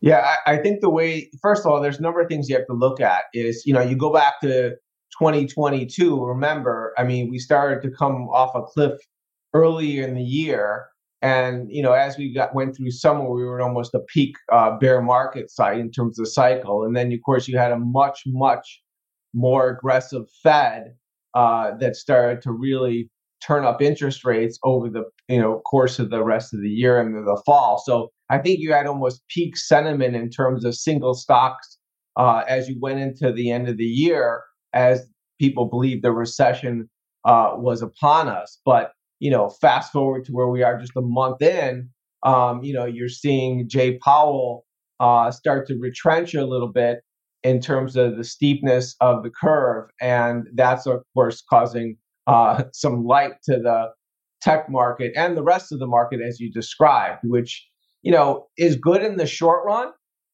Yeah, 0.00 0.34
I, 0.46 0.54
I 0.54 0.56
think 0.58 0.80
the 0.80 0.90
way 0.90 1.30
first 1.42 1.64
of 1.64 1.72
all, 1.72 1.80
there's 1.80 1.98
a 1.98 2.02
number 2.02 2.20
of 2.20 2.28
things 2.28 2.48
you 2.48 2.56
have 2.56 2.66
to 2.66 2.74
look 2.74 3.00
at 3.00 3.22
is, 3.34 3.64
you 3.66 3.74
know, 3.74 3.80
you 3.80 3.96
go 3.96 4.12
back 4.12 4.40
to 4.42 4.76
2022, 5.18 6.24
remember, 6.24 6.94
I 6.96 7.04
mean, 7.04 7.30
we 7.30 7.38
started 7.38 7.82
to 7.82 7.90
come 7.90 8.28
off 8.28 8.54
a 8.54 8.62
cliff 8.62 8.98
early 9.54 9.98
in 9.98 10.14
the 10.14 10.22
year. 10.22 10.86
And 11.20 11.68
you 11.68 11.82
know, 11.82 11.92
as 11.92 12.16
we 12.16 12.32
got 12.32 12.54
went 12.54 12.76
through 12.76 12.92
summer, 12.92 13.28
we 13.28 13.44
were 13.44 13.60
almost 13.60 13.92
a 13.92 13.98
peak 13.98 14.36
uh, 14.52 14.78
bear 14.78 15.02
market 15.02 15.50
site 15.50 15.78
in 15.78 15.90
terms 15.90 16.20
of 16.20 16.28
cycle. 16.28 16.84
And 16.84 16.96
then, 16.96 17.12
of 17.12 17.18
course, 17.26 17.48
you 17.48 17.58
had 17.58 17.72
a 17.72 17.78
much, 17.78 18.22
much 18.24 18.80
more 19.38 19.70
aggressive 19.70 20.24
Fed 20.42 20.94
uh, 21.34 21.76
that 21.78 21.96
started 21.96 22.42
to 22.42 22.52
really 22.52 23.10
turn 23.40 23.64
up 23.64 23.80
interest 23.80 24.24
rates 24.24 24.58
over 24.64 24.88
the 24.88 25.04
you 25.28 25.40
know 25.40 25.60
course 25.60 25.98
of 25.98 26.10
the 26.10 26.24
rest 26.24 26.52
of 26.52 26.60
the 26.60 26.68
year 26.68 27.00
and 27.00 27.14
the 27.14 27.42
fall. 27.46 27.82
So 27.84 28.10
I 28.30 28.38
think 28.38 28.58
you 28.58 28.72
had 28.72 28.86
almost 28.86 29.22
peak 29.28 29.56
sentiment 29.56 30.16
in 30.16 30.30
terms 30.30 30.64
of 30.64 30.74
single 30.74 31.14
stocks 31.14 31.78
uh, 32.16 32.42
as 32.48 32.68
you 32.68 32.76
went 32.80 32.98
into 33.00 33.32
the 33.32 33.50
end 33.50 33.68
of 33.68 33.76
the 33.76 33.84
year, 33.84 34.42
as 34.74 35.06
people 35.40 35.66
believed 35.66 36.02
the 36.02 36.12
recession 36.12 36.90
uh, 37.24 37.52
was 37.54 37.80
upon 37.80 38.28
us. 38.28 38.60
But 38.64 38.92
you 39.20 39.30
know, 39.30 39.48
fast 39.48 39.92
forward 39.92 40.24
to 40.26 40.32
where 40.32 40.48
we 40.48 40.62
are 40.62 40.78
just 40.78 40.96
a 40.96 41.00
month 41.00 41.42
in, 41.42 41.88
um, 42.22 42.62
you 42.62 42.72
know, 42.72 42.84
you're 42.84 43.08
seeing 43.08 43.68
Jay 43.68 43.98
Powell 43.98 44.64
uh, 45.00 45.30
start 45.30 45.66
to 45.68 45.78
retrench 45.78 46.34
a 46.34 46.46
little 46.46 46.72
bit 46.72 47.00
in 47.48 47.60
terms 47.60 47.96
of 47.96 48.16
the 48.16 48.24
steepness 48.24 48.94
of 49.00 49.22
the 49.22 49.30
curve. 49.30 49.88
And 50.00 50.46
that's, 50.54 50.86
of 50.86 51.02
course, 51.14 51.42
causing 51.48 51.96
uh, 52.26 52.64
some 52.72 53.04
light 53.04 53.34
to 53.44 53.54
the 53.58 53.78
tech 54.40 54.68
market 54.68 55.12
and 55.16 55.36
the 55.36 55.42
rest 55.42 55.72
of 55.72 55.78
the 55.78 55.86
market, 55.86 56.20
as 56.28 56.38
you 56.40 56.52
described, 56.52 57.20
which, 57.24 57.66
you 58.02 58.12
know, 58.12 58.46
is 58.56 58.76
good 58.76 59.02
in 59.02 59.16
the 59.16 59.26
short 59.26 59.64
run. 59.64 59.88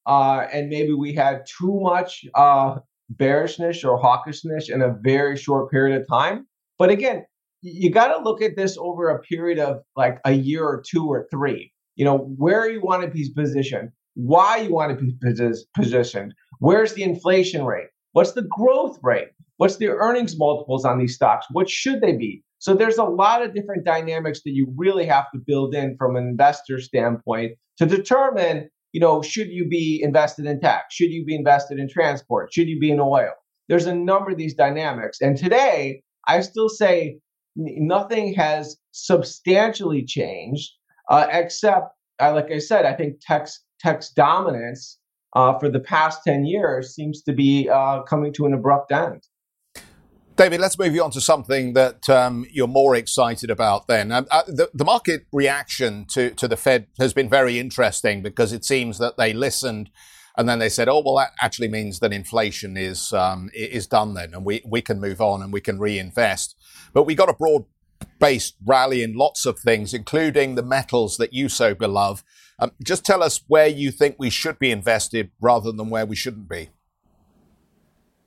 Uh, 0.06 0.40
and 0.52 0.68
maybe 0.68 0.92
we 0.92 1.14
had 1.14 1.36
too 1.58 1.78
much 1.80 2.24
uh, 2.34 2.76
bearishness 3.08 3.84
or 3.84 3.98
hawkishness 3.98 4.68
in 4.68 4.82
a 4.82 4.94
very 5.02 5.36
short 5.36 5.70
period 5.70 6.00
of 6.00 6.06
time. 6.08 6.46
But 6.78 6.90
again, 6.90 7.24
you 7.62 7.90
got 7.90 8.08
to 8.08 8.22
look 8.22 8.42
at 8.42 8.56
this 8.56 8.76
over 8.78 9.08
a 9.08 9.20
period 9.20 9.58
of 9.58 9.82
like 9.96 10.18
a 10.24 10.32
year 10.32 10.64
or 10.64 10.82
two 10.90 11.06
or 11.06 11.26
three. 11.30 11.72
You 11.96 12.04
know, 12.04 12.18
where 12.18 12.68
you 12.68 12.80
want 12.82 13.02
to 13.02 13.08
be 13.08 13.32
positioned, 13.34 13.90
why 14.14 14.58
you 14.58 14.72
want 14.72 14.98
to 14.98 15.04
be 15.04 15.14
positioned, 15.74 16.34
Where's 16.60 16.94
the 16.94 17.02
inflation 17.02 17.64
rate? 17.64 17.88
What's 18.12 18.32
the 18.32 18.46
growth 18.56 18.98
rate? 19.02 19.28
What's 19.56 19.76
the 19.76 19.88
earnings 19.88 20.38
multiples 20.38 20.84
on 20.84 20.98
these 20.98 21.14
stocks? 21.14 21.46
What 21.50 21.68
should 21.68 22.00
they 22.00 22.16
be? 22.16 22.42
So 22.58 22.74
there's 22.74 22.96
a 22.96 23.04
lot 23.04 23.42
of 23.42 23.54
different 23.54 23.84
dynamics 23.84 24.40
that 24.44 24.52
you 24.52 24.72
really 24.76 25.04
have 25.06 25.30
to 25.32 25.38
build 25.38 25.74
in 25.74 25.96
from 25.98 26.16
an 26.16 26.26
investor 26.26 26.80
standpoint 26.80 27.52
to 27.78 27.86
determine, 27.86 28.70
you 28.92 29.00
know, 29.00 29.20
should 29.20 29.48
you 29.48 29.68
be 29.68 30.00
invested 30.02 30.46
in 30.46 30.60
tech? 30.60 30.84
Should 30.90 31.10
you 31.10 31.24
be 31.24 31.34
invested 31.34 31.78
in 31.78 31.88
transport? 31.88 32.52
Should 32.52 32.68
you 32.68 32.80
be 32.80 32.90
in 32.90 33.00
oil? 33.00 33.32
There's 33.68 33.86
a 33.86 33.94
number 33.94 34.30
of 34.30 34.38
these 34.38 34.54
dynamics. 34.54 35.20
And 35.20 35.36
today, 35.36 36.02
I 36.26 36.40
still 36.40 36.68
say 36.68 37.18
nothing 37.56 38.34
has 38.34 38.76
substantially 38.92 40.04
changed, 40.04 40.72
uh, 41.10 41.26
except, 41.30 41.88
uh, 42.20 42.32
like 42.32 42.50
I 42.50 42.58
said, 42.58 42.86
I 42.86 42.94
think 42.94 43.16
tech's, 43.20 43.62
tech's 43.84 44.10
dominance 44.10 44.98
uh, 45.34 45.58
for 45.58 45.68
the 45.68 45.80
past 45.80 46.20
10 46.24 46.46
years 46.46 46.94
seems 46.94 47.22
to 47.22 47.32
be 47.32 47.68
uh, 47.68 48.02
coming 48.02 48.32
to 48.32 48.46
an 48.46 48.54
abrupt 48.54 48.92
end. 48.92 49.22
David, 50.36 50.60
let's 50.60 50.76
move 50.78 50.94
you 50.94 51.04
on 51.04 51.12
to 51.12 51.20
something 51.20 51.74
that 51.74 52.08
um, 52.08 52.44
you're 52.50 52.66
more 52.66 52.96
excited 52.96 53.50
about 53.50 53.86
then. 53.86 54.10
Um, 54.10 54.26
uh, 54.32 54.42
the, 54.46 54.68
the, 54.74 54.84
market 54.84 55.26
reaction 55.32 56.06
to, 56.10 56.30
to 56.30 56.48
the 56.48 56.56
Fed 56.56 56.88
has 56.98 57.12
been 57.12 57.28
very 57.28 57.60
interesting 57.60 58.20
because 58.20 58.52
it 58.52 58.64
seems 58.64 58.98
that 58.98 59.16
they 59.16 59.32
listened 59.32 59.90
and 60.36 60.48
then 60.48 60.58
they 60.58 60.68
said, 60.68 60.88
oh, 60.88 61.02
well, 61.04 61.16
that 61.16 61.30
actually 61.40 61.68
means 61.68 62.00
that 62.00 62.12
inflation 62.12 62.76
is, 62.76 63.12
um, 63.12 63.48
is 63.54 63.86
done 63.86 64.14
then 64.14 64.34
and 64.34 64.44
we, 64.44 64.60
we 64.66 64.82
can 64.82 65.00
move 65.00 65.20
on 65.20 65.40
and 65.40 65.52
we 65.52 65.60
can 65.60 65.78
reinvest. 65.78 66.56
But 66.92 67.04
we 67.04 67.14
got 67.14 67.28
a 67.28 67.34
broad 67.34 67.66
based 68.18 68.56
rally 68.64 69.02
in 69.02 69.14
lots 69.14 69.46
of 69.46 69.58
things, 69.58 69.92
including 69.92 70.54
the 70.54 70.62
metals 70.62 71.16
that 71.18 71.32
you 71.32 71.48
so 71.48 71.74
beloved. 71.74 72.24
Um, 72.58 72.72
just 72.82 73.04
tell 73.04 73.22
us 73.22 73.42
where 73.48 73.66
you 73.66 73.90
think 73.90 74.16
we 74.18 74.30
should 74.30 74.58
be 74.58 74.70
invested 74.70 75.30
rather 75.40 75.72
than 75.72 75.90
where 75.90 76.06
we 76.06 76.16
shouldn't 76.16 76.48
be. 76.48 76.70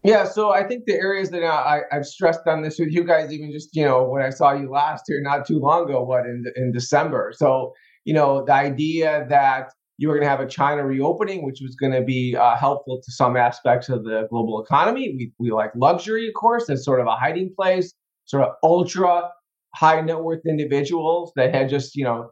Yeah, 0.03 0.25
so 0.25 0.51
I 0.51 0.63
think 0.63 0.85
the 0.85 0.93
areas 0.93 1.31
that 1.31 1.43
I, 1.43 1.81
have 1.91 2.05
stressed 2.05 2.47
on 2.47 2.61
this 2.61 2.79
with 2.79 2.89
you 2.91 3.03
guys, 3.03 3.33
even 3.33 3.51
just 3.51 3.75
you 3.75 3.83
know 3.83 4.03
when 4.07 4.21
I 4.21 4.29
saw 4.29 4.53
you 4.53 4.69
last 4.69 5.03
here 5.07 5.21
not 5.21 5.45
too 5.45 5.59
long 5.59 5.89
ago, 5.89 6.03
what 6.03 6.25
in 6.25 6.45
in 6.55 6.71
December. 6.71 7.33
So 7.35 7.73
you 8.05 8.13
know 8.13 8.45
the 8.45 8.53
idea 8.53 9.25
that 9.29 9.73
you 9.97 10.07
were 10.07 10.13
going 10.13 10.25
to 10.25 10.29
have 10.29 10.39
a 10.39 10.47
China 10.47 10.85
reopening, 10.85 11.43
which 11.43 11.59
was 11.61 11.75
going 11.75 11.91
to 11.91 12.03
be 12.03 12.35
uh, 12.35 12.55
helpful 12.55 13.01
to 13.03 13.11
some 13.11 13.35
aspects 13.35 13.89
of 13.89 14.03
the 14.03 14.27
global 14.29 14.63
economy. 14.63 15.13
We 15.17 15.33
we 15.39 15.51
like 15.51 15.71
luxury, 15.75 16.27
of 16.27 16.35
course, 16.35 16.69
as 16.69 16.85
sort 16.85 17.01
of 17.01 17.07
a 17.07 17.15
hiding 17.15 17.53
place, 17.53 17.93
sort 18.25 18.43
of 18.43 18.53
ultra 18.63 19.29
high 19.77 20.01
net 20.01 20.21
worth 20.23 20.45
individuals 20.45 21.31
that 21.35 21.53
had 21.53 21.69
just 21.69 21.95
you 21.95 22.03
know 22.03 22.31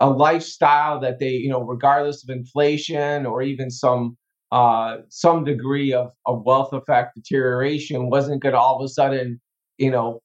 a 0.00 0.08
lifestyle 0.08 0.98
that 1.00 1.18
they, 1.18 1.30
you 1.30 1.50
know, 1.50 1.62
regardless 1.62 2.24
of 2.24 2.30
inflation 2.30 3.26
or 3.26 3.42
even 3.42 3.70
some 3.70 4.16
uh, 4.50 4.96
some 5.10 5.44
degree 5.44 5.92
of, 5.92 6.10
of 6.26 6.42
wealth 6.44 6.72
effect 6.72 7.14
deterioration, 7.14 8.10
wasn't 8.10 8.42
going 8.42 8.52
to 8.52 8.58
all 8.58 8.76
of 8.80 8.84
a 8.84 8.88
sudden, 8.88 9.40
you 9.78 9.90
know, 9.90 10.20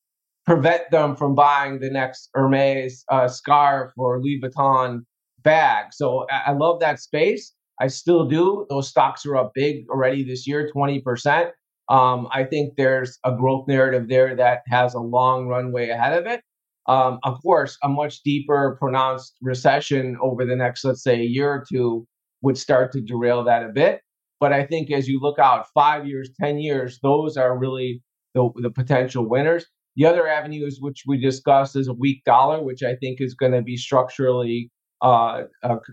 prevent 0.48 0.89
them 0.89 1.15
from 1.15 1.36
buying 1.36 1.79
the 1.79 1.91
next 1.91 2.29
Hermes 2.34 3.03
uh, 3.12 3.27
scarf 3.27 3.91
or 3.98 4.19
Louis 4.19 4.41
Vuitton 4.43 5.01
bag. 5.43 5.88
So 5.91 6.25
I, 6.31 6.43
I 6.48 6.51
love 6.53 6.79
that 6.79 7.00
space. 7.00 7.53
I 7.79 7.88
still 7.88 8.27
do. 8.27 8.65
Those 8.69 8.88
stocks 8.88 9.25
are 9.27 9.36
up 9.36 9.51
big 9.53 9.88
already 9.89 10.24
this 10.24 10.48
year, 10.48 10.72
20%. 10.75 11.51
Um, 11.89 12.27
I 12.31 12.45
think 12.45 12.77
there's 12.77 13.19
a 13.25 13.36
growth 13.36 13.67
narrative 13.67 14.07
there 14.07 14.36
that 14.36 14.62
has 14.67 14.95
a 14.95 15.00
long 15.00 15.48
runway 15.48 15.89
ahead 15.89 16.17
of 16.17 16.25
it. 16.25 16.41
Um, 16.88 17.20
of 17.24 17.42
course, 17.42 17.77
a 17.84 17.89
much 17.89 18.22
deeper, 18.24 18.77
pronounced 18.80 19.36
recession 19.42 20.18
over 20.22 20.46
the 20.46 20.56
next, 20.56 20.84
let's 20.86 21.04
say, 21.04 21.20
a 21.20 21.25
year 21.25 21.50
or 21.50 21.65
two 21.68 22.08
would 22.42 22.58
start 22.58 22.92
to 22.92 23.01
derail 23.01 23.44
that 23.44 23.63
a 23.63 23.70
bit. 23.70 24.01
But 24.39 24.54
I 24.54 24.65
think 24.65 24.92
as 24.92 25.08
you 25.08 25.20
look 25.20 25.39
out 25.39 25.65
five 25.74 26.06
years, 26.06 26.30
10 26.39 26.60
years, 26.60 27.00
those 27.01 27.38
are 27.38 27.58
really 27.58 28.04
the, 28.34 28.50
the 28.58 28.70
potential 28.70 29.27
winners. 29.27 29.65
The 29.96 30.06
other 30.06 30.27
avenues, 30.27 30.80
which 30.82 31.04
we 31.08 31.18
discussed, 31.18 31.75
is 31.75 31.88
a 31.88 31.94
weak 31.94 32.24
dollar, 32.25 32.62
which 32.62 32.84
I 32.84 32.96
think 32.96 33.22
is 33.22 33.34
going 33.34 33.54
to 33.54 33.62
be 33.62 33.77
structurally 33.77 34.70
uh, 35.01 35.44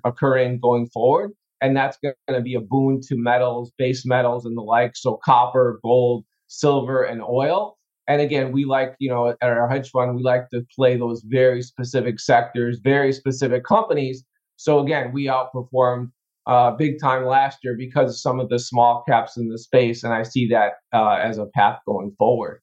occurring 0.05 0.59
going 0.61 0.89
forward. 0.89 1.31
And 1.61 1.77
that's 1.77 1.97
going 2.03 2.15
to 2.29 2.41
be 2.41 2.55
a 2.55 2.61
boon 2.61 3.01
to 3.03 3.17
metals, 3.17 3.71
base 3.79 4.05
metals, 4.05 4.45
and 4.45 4.57
the 4.57 4.63
like. 4.63 4.97
So 4.97 5.21
copper, 5.25 5.79
gold, 5.85 6.25
silver, 6.49 7.05
and 7.05 7.23
oil. 7.23 7.79
And 8.09 8.21
again, 8.21 8.53
we 8.53 8.65
like, 8.65 8.95
you 8.99 9.09
know, 9.09 9.29
at 9.29 9.37
our 9.43 9.69
hedge 9.69 9.91
fund, 9.91 10.17
we 10.17 10.23
like 10.23 10.51
to 10.51 10.67
play 10.75 10.97
those 10.97 11.23
very 11.25 11.63
specific 11.63 12.19
sectors, 12.19 12.81
very 12.83 13.13
specific 13.13 13.65
companies. 13.65 14.25
So 14.57 14.81
again, 14.81 15.13
we 15.13 15.27
outperformed 15.27 16.11
uh, 16.47 16.73
big 16.73 17.01
time 17.01 17.25
last 17.25 17.59
year 17.63 17.77
because 17.77 18.11
of 18.11 18.19
some 18.19 18.41
of 18.41 18.49
the 18.49 18.59
small 18.59 19.05
caps 19.09 19.37
in 19.37 19.49
the 19.49 19.59
space, 19.59 20.03
and 20.03 20.13
I 20.13 20.25
see 20.25 20.49
that 20.49 20.73
uh, 20.93 21.19
as 21.23 21.39
a 21.39 21.47
path 21.47 21.79
going 21.87 22.13
forward. 22.19 22.61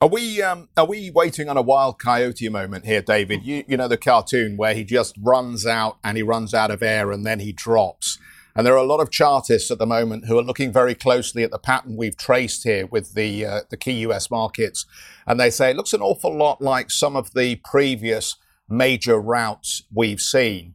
Are 0.00 0.08
we 0.08 0.42
um, 0.42 0.68
are 0.76 0.86
we 0.86 1.10
waiting 1.10 1.48
on 1.48 1.56
a 1.56 1.62
wild 1.62 2.00
coyote 2.00 2.48
moment 2.48 2.84
here, 2.84 3.02
David? 3.02 3.44
You 3.44 3.64
you 3.68 3.76
know 3.76 3.88
the 3.88 3.96
cartoon 3.96 4.56
where 4.56 4.74
he 4.74 4.84
just 4.84 5.16
runs 5.20 5.64
out 5.64 5.98
and 6.02 6.16
he 6.16 6.22
runs 6.22 6.54
out 6.54 6.70
of 6.70 6.82
air 6.82 7.12
and 7.12 7.24
then 7.24 7.38
he 7.38 7.52
drops. 7.52 8.18
And 8.54 8.66
there 8.66 8.74
are 8.74 8.84
a 8.84 8.84
lot 8.84 9.00
of 9.00 9.10
chartists 9.10 9.70
at 9.70 9.78
the 9.78 9.86
moment 9.86 10.26
who 10.26 10.38
are 10.38 10.42
looking 10.42 10.72
very 10.72 10.94
closely 10.94 11.42
at 11.42 11.50
the 11.50 11.58
pattern 11.58 11.96
we've 11.96 12.16
traced 12.16 12.64
here 12.64 12.86
with 12.86 13.14
the 13.14 13.46
uh, 13.46 13.60
the 13.70 13.76
key 13.76 14.00
US 14.06 14.30
markets, 14.30 14.84
and 15.26 15.40
they 15.40 15.50
say 15.50 15.70
it 15.70 15.76
looks 15.76 15.94
an 15.94 16.02
awful 16.02 16.36
lot 16.36 16.60
like 16.60 16.90
some 16.90 17.16
of 17.16 17.32
the 17.34 17.56
previous 17.64 18.36
major 18.68 19.20
routes 19.20 19.84
we've 19.92 20.20
seen. 20.20 20.74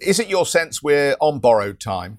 Is 0.00 0.18
it 0.18 0.28
your 0.28 0.46
sense 0.46 0.82
we're 0.82 1.16
on 1.20 1.40
borrowed 1.40 1.80
time? 1.80 2.18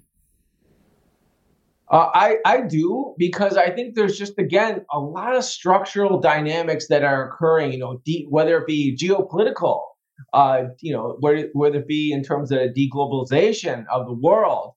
Uh, 1.89 2.09
I 2.13 2.37
I 2.45 2.61
do 2.61 3.15
because 3.17 3.57
I 3.57 3.69
think 3.69 3.95
there's 3.95 4.17
just 4.17 4.39
again 4.39 4.85
a 4.93 4.99
lot 4.99 5.35
of 5.35 5.43
structural 5.43 6.21
dynamics 6.21 6.87
that 6.87 7.03
are 7.03 7.27
occurring. 7.27 7.73
You 7.73 7.79
know, 7.79 8.01
de- 8.05 8.27
whether 8.29 8.57
it 8.59 8.67
be 8.67 8.95
geopolitical, 8.95 9.81
uh, 10.33 10.63
you 10.79 10.93
know, 10.93 11.17
whether, 11.19 11.49
whether 11.53 11.79
it 11.79 11.87
be 11.87 12.13
in 12.13 12.23
terms 12.23 12.51
of 12.51 12.59
deglobalization 12.77 13.85
of 13.91 14.05
the 14.05 14.13
world, 14.13 14.73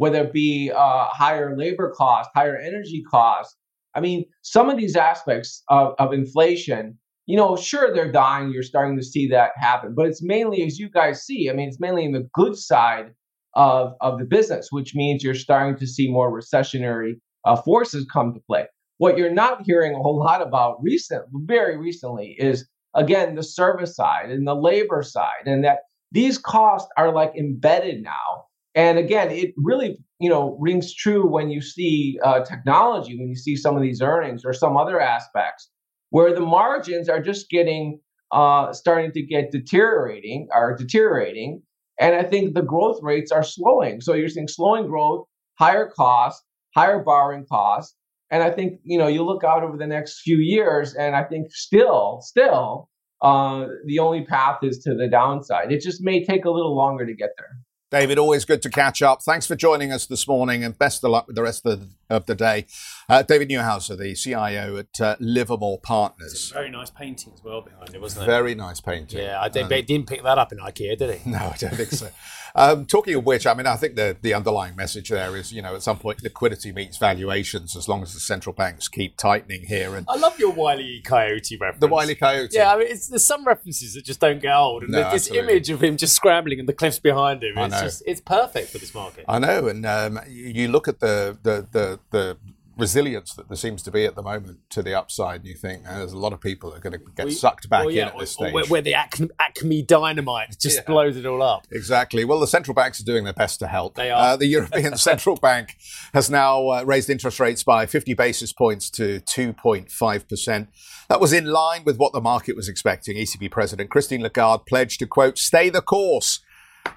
whether 0.00 0.22
it 0.22 0.32
be 0.32 0.72
uh, 0.74 1.06
higher 1.08 1.56
labor 1.56 1.92
costs, 1.94 2.32
higher 2.34 2.56
energy 2.56 3.02
costs. 3.10 3.56
I 3.94 4.00
mean, 4.00 4.24
some 4.42 4.70
of 4.70 4.76
these 4.76 4.96
aspects 4.96 5.62
of, 5.68 5.94
of 5.98 6.12
inflation 6.12 6.98
you 7.26 7.36
know, 7.36 7.56
sure 7.56 7.94
they're 7.94 8.10
dying. 8.10 8.50
You're 8.50 8.64
starting 8.64 8.96
to 8.96 9.04
see 9.04 9.28
that 9.28 9.52
happen, 9.54 9.94
but 9.94 10.06
it's 10.06 10.20
mainly, 10.20 10.64
as 10.64 10.80
you 10.80 10.90
guys 10.90 11.22
see, 11.22 11.48
I 11.48 11.52
mean, 11.52 11.68
it's 11.68 11.78
mainly 11.78 12.04
in 12.04 12.10
the 12.10 12.28
good 12.34 12.56
side 12.56 13.12
of 13.54 13.92
of 14.00 14.18
the 14.18 14.24
business, 14.24 14.68
which 14.70 14.96
means 14.96 15.22
you're 15.22 15.34
starting 15.34 15.78
to 15.78 15.86
see 15.86 16.10
more 16.10 16.32
recessionary 16.32 17.20
uh, 17.44 17.54
forces 17.54 18.04
come 18.12 18.34
to 18.34 18.40
play. 18.48 18.66
What 18.98 19.16
you're 19.16 19.32
not 19.32 19.62
hearing 19.64 19.94
a 19.94 20.02
whole 20.02 20.18
lot 20.18 20.42
about 20.42 20.82
recent, 20.82 21.24
very 21.32 21.76
recently, 21.76 22.34
is 22.38 22.68
again 22.94 23.36
the 23.36 23.44
service 23.44 23.94
side 23.94 24.30
and 24.30 24.44
the 24.44 24.56
labor 24.56 25.04
side, 25.04 25.46
and 25.46 25.62
that 25.62 25.80
these 26.10 26.36
costs 26.36 26.90
are 26.96 27.12
like 27.12 27.32
embedded 27.36 28.02
now. 28.02 28.46
And 28.74 28.98
again, 28.98 29.30
it 29.30 29.52
really 29.56 29.98
you 30.18 30.28
know 30.28 30.56
rings 30.60 30.94
true 30.94 31.26
when 31.26 31.50
you 31.50 31.60
see 31.60 32.18
uh, 32.24 32.44
technology, 32.44 33.18
when 33.18 33.28
you 33.28 33.36
see 33.36 33.56
some 33.56 33.76
of 33.76 33.82
these 33.82 34.00
earnings 34.00 34.44
or 34.44 34.52
some 34.52 34.76
other 34.76 35.00
aspects 35.00 35.70
where 36.10 36.34
the 36.34 36.40
margins 36.40 37.08
are 37.08 37.22
just 37.22 37.48
getting 37.50 38.00
uh, 38.32 38.72
starting 38.72 39.12
to 39.12 39.22
get 39.22 39.50
deteriorating 39.50 40.48
are 40.52 40.76
deteriorating. 40.76 41.62
And 41.98 42.14
i 42.14 42.22
think 42.22 42.54
the 42.54 42.62
growth 42.62 43.00
rates 43.02 43.30
are 43.30 43.42
slowing. 43.42 44.00
So 44.00 44.14
you're 44.14 44.28
seeing 44.28 44.48
slowing 44.48 44.86
growth 44.86 45.26
higher 45.58 45.90
costs 45.94 46.44
higher 46.74 47.00
borrowing 47.00 47.44
costs 47.46 47.96
and 48.30 48.42
i 48.42 48.50
think 48.50 48.80
you 48.84 48.96
know 48.96 49.08
you 49.08 49.22
look 49.24 49.44
out 49.44 49.62
over 49.62 49.76
the 49.76 49.86
next 49.86 50.20
few 50.20 50.38
years 50.38 50.94
and 50.94 51.14
i 51.14 51.22
think 51.22 51.52
still 51.52 52.20
still 52.22 52.88
uh, 53.22 53.66
the 53.84 53.98
only 53.98 54.24
path 54.24 54.60
is 54.62 54.78
to 54.78 54.94
the 54.94 55.06
downside. 55.06 55.70
It 55.70 55.82
just 55.82 56.02
may 56.02 56.24
take 56.24 56.46
a 56.46 56.50
little 56.50 56.74
longer 56.74 57.04
to 57.04 57.14
get 57.14 57.30
there 57.36 57.58
David, 57.90 58.18
always 58.18 58.44
good 58.44 58.62
to 58.62 58.70
catch 58.70 59.02
up. 59.02 59.20
Thanks 59.20 59.46
for 59.46 59.56
joining 59.56 59.90
us 59.90 60.06
this 60.06 60.28
morning 60.28 60.62
and 60.62 60.78
best 60.78 61.02
of 61.02 61.10
luck 61.10 61.26
with 61.26 61.34
the 61.34 61.42
rest 61.42 61.66
of 61.66 61.80
the, 61.80 61.86
of 62.10 62.26
the 62.26 62.34
day. 62.34 62.66
Uh, 63.08 63.22
David 63.22 63.48
Neuhauser, 63.48 63.96
the 63.96 64.14
CIO 64.14 64.76
at 64.76 65.00
uh, 65.00 65.16
Livermore 65.20 65.78
Partners. 65.80 66.50
very 66.52 66.70
nice 66.70 66.90
painting 66.90 67.32
as 67.32 67.42
well 67.42 67.62
behind 67.62 67.94
it, 67.94 68.00
wasn't 68.00 68.24
it? 68.24 68.26
Very 68.26 68.54
nice 68.54 68.80
painting. 68.80 69.20
Yeah, 69.20 69.40
I 69.40 69.48
did, 69.48 69.64
um, 69.64 69.68
didn't 69.68 70.06
pick 70.06 70.22
that 70.22 70.38
up 70.38 70.52
in 70.52 70.58
IKEA, 70.58 70.98
did 70.98 71.18
he? 71.18 71.30
No, 71.30 71.38
I 71.38 71.56
don't 71.56 71.74
think 71.74 71.92
so. 71.92 72.08
Um, 72.54 72.86
talking 72.86 73.14
of 73.14 73.24
which, 73.24 73.46
I 73.46 73.54
mean, 73.54 73.66
I 73.66 73.76
think 73.76 73.96
the, 73.96 74.16
the 74.20 74.34
underlying 74.34 74.76
message 74.76 75.10
there 75.10 75.36
is, 75.36 75.52
you 75.52 75.62
know, 75.62 75.74
at 75.74 75.82
some 75.82 75.98
point 75.98 76.22
liquidity 76.22 76.72
meets 76.72 76.98
valuations 76.98 77.76
as 77.76 77.88
long 77.88 78.02
as 78.02 78.12
the 78.12 78.20
central 78.20 78.52
banks 78.52 78.88
keep 78.88 79.16
tightening 79.16 79.64
here. 79.66 79.94
And 79.94 80.06
I 80.08 80.16
love 80.16 80.38
your 80.38 80.52
Wiley 80.52 81.00
Coyote 81.04 81.56
reference. 81.56 81.80
The 81.80 81.86
Wiley 81.88 82.14
Coyote. 82.14 82.50
Yeah, 82.52 82.72
I 82.72 82.78
mean, 82.78 82.88
there's 82.88 83.24
some 83.24 83.44
references 83.44 83.94
that 83.94 84.04
just 84.04 84.20
don't 84.20 84.40
get 84.40 84.54
old. 84.54 84.82
And 84.82 84.92
no, 84.92 84.98
this 85.10 85.28
absolutely. 85.28 85.52
image 85.52 85.70
of 85.70 85.82
him 85.82 85.96
just 85.96 86.16
scrambling 86.16 86.58
and 86.58 86.68
the 86.68 86.72
cliffs 86.72 86.98
behind 86.98 87.42
him, 87.44 87.56
it's 87.56 87.80
just, 87.80 88.02
it's 88.06 88.20
perfect 88.20 88.70
for 88.70 88.78
this 88.78 88.94
market. 88.94 89.24
I 89.28 89.38
know. 89.38 89.68
And 89.68 89.86
um, 89.86 90.18
you 90.28 90.68
look 90.68 90.88
at 90.88 91.00
the, 91.00 91.38
the, 91.42 91.66
the, 91.70 91.99
the 92.10 92.38
resilience 92.80 93.34
that 93.34 93.48
there 93.48 93.56
seems 93.56 93.82
to 93.82 93.90
be 93.90 94.06
at 94.06 94.14
the 94.14 94.22
moment 94.22 94.58
to 94.70 94.82
the 94.82 94.94
upside, 94.94 95.40
and 95.40 95.46
you 95.46 95.54
think 95.54 95.84
there's 95.84 96.12
a 96.12 96.18
lot 96.18 96.32
of 96.32 96.40
people 96.40 96.70
that 96.70 96.78
are 96.78 96.80
going 96.80 96.98
to 96.98 97.12
get 97.14 97.26
we, 97.26 97.32
sucked 97.32 97.68
back 97.68 97.84
well, 97.84 97.94
yeah, 97.94 98.04
in 98.04 98.08
at 98.08 98.18
this 98.18 98.32
stage. 98.32 98.52
Where, 98.52 98.64
where 98.64 98.82
the 98.82 98.94
Acme, 98.94 99.28
Acme 99.38 99.82
dynamite 99.82 100.56
just 100.58 100.78
yeah. 100.78 100.82
blows 100.86 101.16
it 101.16 101.26
all 101.26 101.42
up. 101.42 101.66
Exactly. 101.70 102.24
Well, 102.24 102.40
the 102.40 102.46
central 102.46 102.74
banks 102.74 103.00
are 103.00 103.04
doing 103.04 103.24
their 103.24 103.34
best 103.34 103.58
to 103.60 103.66
help. 103.66 103.94
They 103.94 104.10
are. 104.10 104.32
Uh, 104.32 104.36
the 104.36 104.46
European 104.46 104.96
Central 105.10 105.36
Bank 105.36 105.76
has 106.14 106.30
now 106.30 106.68
uh, 106.68 106.82
raised 106.84 107.10
interest 107.10 107.38
rates 107.38 107.62
by 107.62 107.86
50 107.86 108.14
basis 108.14 108.52
points 108.52 108.90
to 108.90 109.20
2.5%. 109.20 110.68
That 111.08 111.20
was 111.20 111.32
in 111.32 111.46
line 111.46 111.84
with 111.84 111.98
what 111.98 112.12
the 112.12 112.20
market 112.20 112.56
was 112.56 112.68
expecting. 112.68 113.16
ECB 113.16 113.50
President 113.50 113.90
Christine 113.90 114.22
Lagarde 114.22 114.64
pledged 114.66 115.00
to, 115.00 115.06
quote, 115.06 115.38
stay 115.38 115.68
the 115.68 115.82
course 115.82 116.40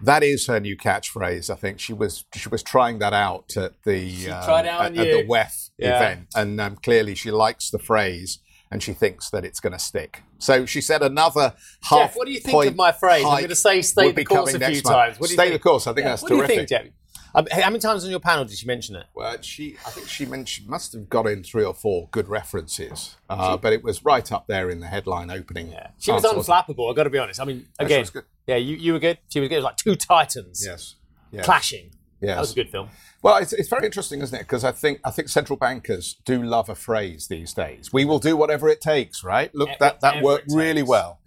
that 0.01 0.23
is 0.23 0.47
her 0.47 0.59
new 0.59 0.77
catchphrase. 0.77 1.49
I 1.49 1.55
think 1.55 1.79
she 1.79 1.93
was 1.93 2.25
she 2.33 2.49
was 2.49 2.63
trying 2.63 2.99
that 2.99 3.13
out 3.13 3.55
at 3.57 3.73
the 3.83 4.29
um, 4.29 4.49
at, 4.49 4.65
at, 4.65 4.93
the 4.93 5.25
WEF 5.27 5.69
yeah. 5.77 5.97
event, 5.97 6.27
and 6.35 6.59
um, 6.59 6.75
clearly 6.77 7.15
she 7.15 7.31
likes 7.31 7.69
the 7.69 7.79
phrase 7.79 8.39
and 8.71 8.81
she 8.81 8.91
thinks 8.91 9.29
that 9.29 9.45
it's 9.45 9.59
going 9.59 9.73
to 9.73 9.79
stick. 9.79 10.23
So 10.39 10.65
she 10.65 10.81
said 10.81 11.03
another 11.03 11.53
half. 11.83 11.99
Geoff, 11.99 12.15
what 12.15 12.25
do 12.25 12.33
you 12.33 12.39
think 12.39 12.65
of 12.65 12.75
my 12.75 12.91
phrase? 12.91 13.23
I'm 13.23 13.37
going 13.37 13.49
to 13.49 13.55
say 13.55 13.81
"stay 13.81 14.11
the 14.11 14.25
course" 14.25 14.53
a 14.53 14.59
few 14.59 14.81
times. 14.81 15.19
What 15.19 15.27
do 15.27 15.33
you 15.33 15.37
stay 15.37 15.49
think? 15.49 15.61
the 15.61 15.69
course. 15.69 15.87
I 15.87 15.93
think 15.93 16.05
yeah. 16.05 16.09
that's 16.09 16.23
what 16.23 16.29
terrific. 16.29 16.41
What 16.41 16.47
do 16.47 16.53
you 16.53 16.67
think, 16.67 16.85
Geoff? 16.85 16.93
Um, 17.35 17.47
how 17.51 17.69
many 17.69 17.79
times 17.79 18.03
on 18.03 18.11
your 18.11 18.19
panel 18.19 18.45
did 18.45 18.57
she 18.57 18.67
mention 18.67 18.95
it? 18.95 19.05
Well, 19.15 19.41
she, 19.41 19.75
I 19.87 19.89
think 19.89 20.07
she 20.07 20.25
mentioned, 20.25 20.67
must 20.67 20.93
have 20.93 21.09
got 21.09 21.25
in 21.25 21.43
three 21.43 21.63
or 21.63 21.73
four 21.73 22.07
good 22.11 22.27
references, 22.27 23.15
uh, 23.27 23.57
but 23.57 23.73
it 23.73 23.83
was 23.83 24.05
right 24.05 24.31
up 24.31 24.45
there 24.45 24.69
in 24.69 24.79
the 24.79 24.85
headline 24.85 25.31
opening. 25.31 25.71
Yeah. 25.71 25.87
She 25.97 26.11
was 26.11 26.23
unflappable. 26.23 26.89
I've 26.89 26.95
got 26.95 27.05
to 27.05 27.09
be 27.09 27.17
honest. 27.17 27.39
I 27.39 27.45
mean, 27.45 27.67
again, 27.79 28.05
yeah, 28.47 28.55
you, 28.55 28.75
you 28.75 28.93
were 28.93 28.99
good. 28.99 29.19
She 29.29 29.39
was 29.39 29.49
good. 29.49 29.55
It 29.55 29.59
was 29.59 29.65
like 29.65 29.77
two 29.77 29.95
titans. 29.95 30.63
Yes. 30.65 30.95
yes. 31.31 31.45
Clashing. 31.45 31.91
Yes. 32.21 32.35
That 32.35 32.39
was 32.39 32.51
a 32.51 32.55
good 32.55 32.69
film. 32.69 32.89
Well, 33.23 33.37
it's, 33.37 33.53
it's 33.53 33.69
very 33.69 33.85
interesting, 33.85 34.21
isn't 34.21 34.37
it? 34.37 34.41
Because 34.41 34.65
I 34.65 34.73
think 34.73 34.99
I 35.05 35.09
think 35.09 35.29
central 35.29 35.55
bankers 35.55 36.17
do 36.25 36.43
love 36.43 36.67
a 36.67 36.75
phrase 36.75 37.27
these 37.29 37.53
days. 37.53 37.93
We 37.93 38.03
will 38.03 38.19
do 38.19 38.35
whatever 38.35 38.67
it 38.67 38.81
takes, 38.81 39.23
right? 39.23 39.49
Look, 39.55 39.69
that 39.79 40.01
that 40.01 40.21
worked 40.21 40.51
really 40.51 40.83
well. 40.83 41.21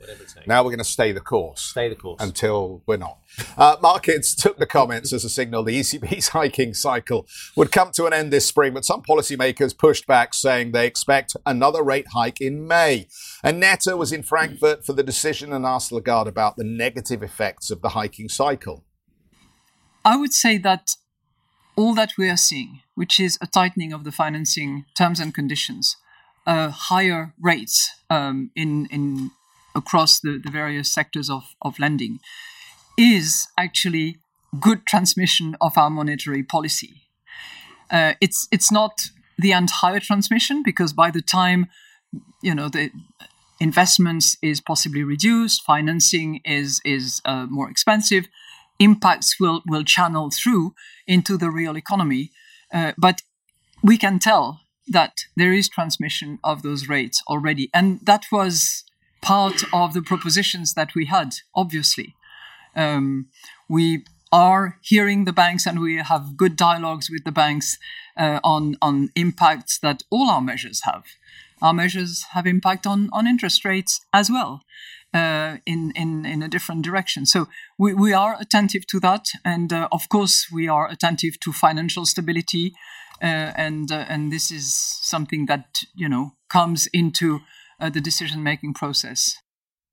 Now 0.47 0.63
we're 0.63 0.71
going 0.71 0.79
to 0.79 0.85
stay 0.85 1.13
the 1.13 1.23
course. 1.23 1.63
Stay 1.63 1.89
the 1.89 1.95
course 1.95 2.23
until 2.23 2.83
we're 2.87 2.99
not. 2.99 3.19
Uh, 3.57 3.77
markets 3.81 4.35
took 4.43 4.59
the 4.59 4.67
comments 4.67 5.11
as 5.15 5.25
a 5.25 5.31
signal 5.31 5.63
the 5.63 5.81
ECB's 5.81 6.29
hiking 6.39 6.75
cycle 6.75 7.27
would 7.57 7.73
come 7.73 7.93
to 7.93 8.05
an 8.05 8.13
end 8.13 8.31
this 8.31 8.47
spring, 8.47 8.75
but 8.75 8.85
some 8.85 9.01
policymakers 9.01 9.77
pushed 9.77 10.07
back, 10.07 10.35
saying 10.35 10.73
they 10.73 10.87
expect 10.87 11.35
another 11.47 11.83
rate 11.83 12.09
hike 12.13 12.43
in 12.43 12.67
May. 12.69 13.09
Annette 13.43 13.87
was 13.87 14.13
in 14.13 14.23
Frankfurt 14.23 14.85
for 14.85 14.93
the 14.93 15.03
decision 15.03 15.51
and 15.51 15.65
asked 15.65 15.93
Lagarde 15.93 16.29
about 16.29 16.57
the 16.57 16.65
negative 16.65 17.23
effects 17.23 17.71
of 17.71 17.81
the 17.81 17.91
hiking 17.91 18.29
cycle. 18.29 18.85
I 20.05 20.17
would 20.17 20.35
say 20.35 20.59
that 20.59 20.91
all 21.77 21.95
that 21.95 22.13
we 22.17 22.29
are 22.29 22.37
seeing, 22.37 22.81
which 22.95 23.21
is 23.21 23.39
a 23.41 23.47
tightening 23.47 23.93
of 23.93 24.05
the 24.05 24.13
financing 24.13 24.87
terms 24.97 25.21
and 25.21 25.35
conditions, 25.35 25.97
uh, 26.47 26.71
higher 26.71 27.35
rates 27.41 27.91
um, 28.09 28.51
in, 28.57 28.87
in 28.87 29.31
across 29.75 30.21
the, 30.21 30.41
the 30.43 30.51
various 30.51 30.93
sectors 30.93 31.29
of, 31.29 31.55
of 31.61 31.79
lending, 31.79 32.19
is 32.97 33.47
actually 33.59 34.17
good 34.59 34.87
transmission 34.87 35.57
of 35.61 35.77
our 35.77 35.91
monetary 35.91 36.43
policy. 36.43 37.03
Uh, 37.91 38.15
it's 38.21 38.49
it's 38.51 38.73
not 38.73 39.11
the 39.39 39.53
entire 39.53 40.01
transmission 40.01 40.63
because 40.65 40.93
by 40.93 41.11
the 41.11 41.23
time 41.23 41.67
you 42.43 42.55
know 42.55 42.69
the 42.69 42.91
investments 43.61 44.37
is 44.43 44.61
possibly 44.61 45.03
reduced, 45.05 45.63
financing 45.63 46.41
is 46.45 46.81
is 46.85 47.21
uh, 47.25 47.47
more 47.49 47.71
expensive, 47.71 48.27
impacts 48.79 49.41
will 49.41 49.63
will 49.67 49.85
channel 49.85 50.31
through 50.31 50.75
into 51.07 51.37
the 51.37 51.51
real 51.51 51.77
economy. 51.77 52.31
Uh, 52.73 52.93
but 52.99 53.23
we 53.83 53.97
can 53.97 54.19
tell 54.19 54.61
that 54.89 55.25
there 55.37 55.53
is 55.53 55.69
transmission 55.69 56.39
of 56.45 56.63
those 56.63 56.89
rates 56.89 57.23
already, 57.29 57.71
and 57.75 58.01
that 58.05 58.25
was 58.31 58.85
part 59.23 59.63
of 59.73 59.93
the 59.93 60.03
propositions 60.03 60.75
that 60.75 60.95
we 60.95 61.07
had. 61.07 61.35
Obviously, 61.55 62.15
um, 62.75 63.27
we 63.69 64.05
are 64.33 64.79
hearing 64.83 65.25
the 65.25 65.33
banks 65.33 65.67
and 65.67 65.81
we 65.81 65.97
have 65.97 66.37
good 66.37 66.57
dialogues 66.57 67.11
with 67.11 67.25
the 67.25 67.33
banks 67.33 67.79
uh, 68.17 68.41
on 68.43 68.77
on 68.83 69.09
impacts 69.15 69.79
that 69.79 70.03
all 70.11 70.31
our 70.31 70.41
measures 70.41 70.83
have. 70.85 71.05
Our 71.63 71.73
measures 71.73 72.25
have 72.33 72.47
impact 72.47 72.87
on 72.87 73.09
on 73.13 73.27
interest 73.27 73.65
rates 73.65 74.01
as 74.13 74.31
well. 74.31 74.63
Uh, 75.17 75.57
in, 75.65 75.93
in, 75.95 76.27
in 76.27 76.43
a 76.43 76.49
different 76.49 76.85
direction. 76.85 77.25
So 77.27 77.47
we, 77.79 77.95
we 77.95 78.13
are 78.13 78.37
attentive 78.39 78.87
to 78.89 79.01
that. 79.01 79.25
And 79.45 79.73
uh, 79.73 79.89
of 79.91 80.09
course, 80.09 80.47
we 80.53 80.69
are 80.69 80.91
attentive 80.91 81.41
to 81.41 81.53
financial 81.53 82.05
stability. 82.05 82.75
Uh, 83.23 83.53
and, 83.57 83.91
uh, 83.91 84.05
and 84.09 84.31
this 84.31 84.51
is 84.51 84.75
something 84.75 85.47
that, 85.47 85.67
you 85.95 86.09
know, 86.09 86.33
comes 86.49 86.89
into 86.93 87.41
uh, 87.81 87.89
the 87.89 88.01
decision 88.01 88.43
making 88.43 88.75
process. 88.75 89.37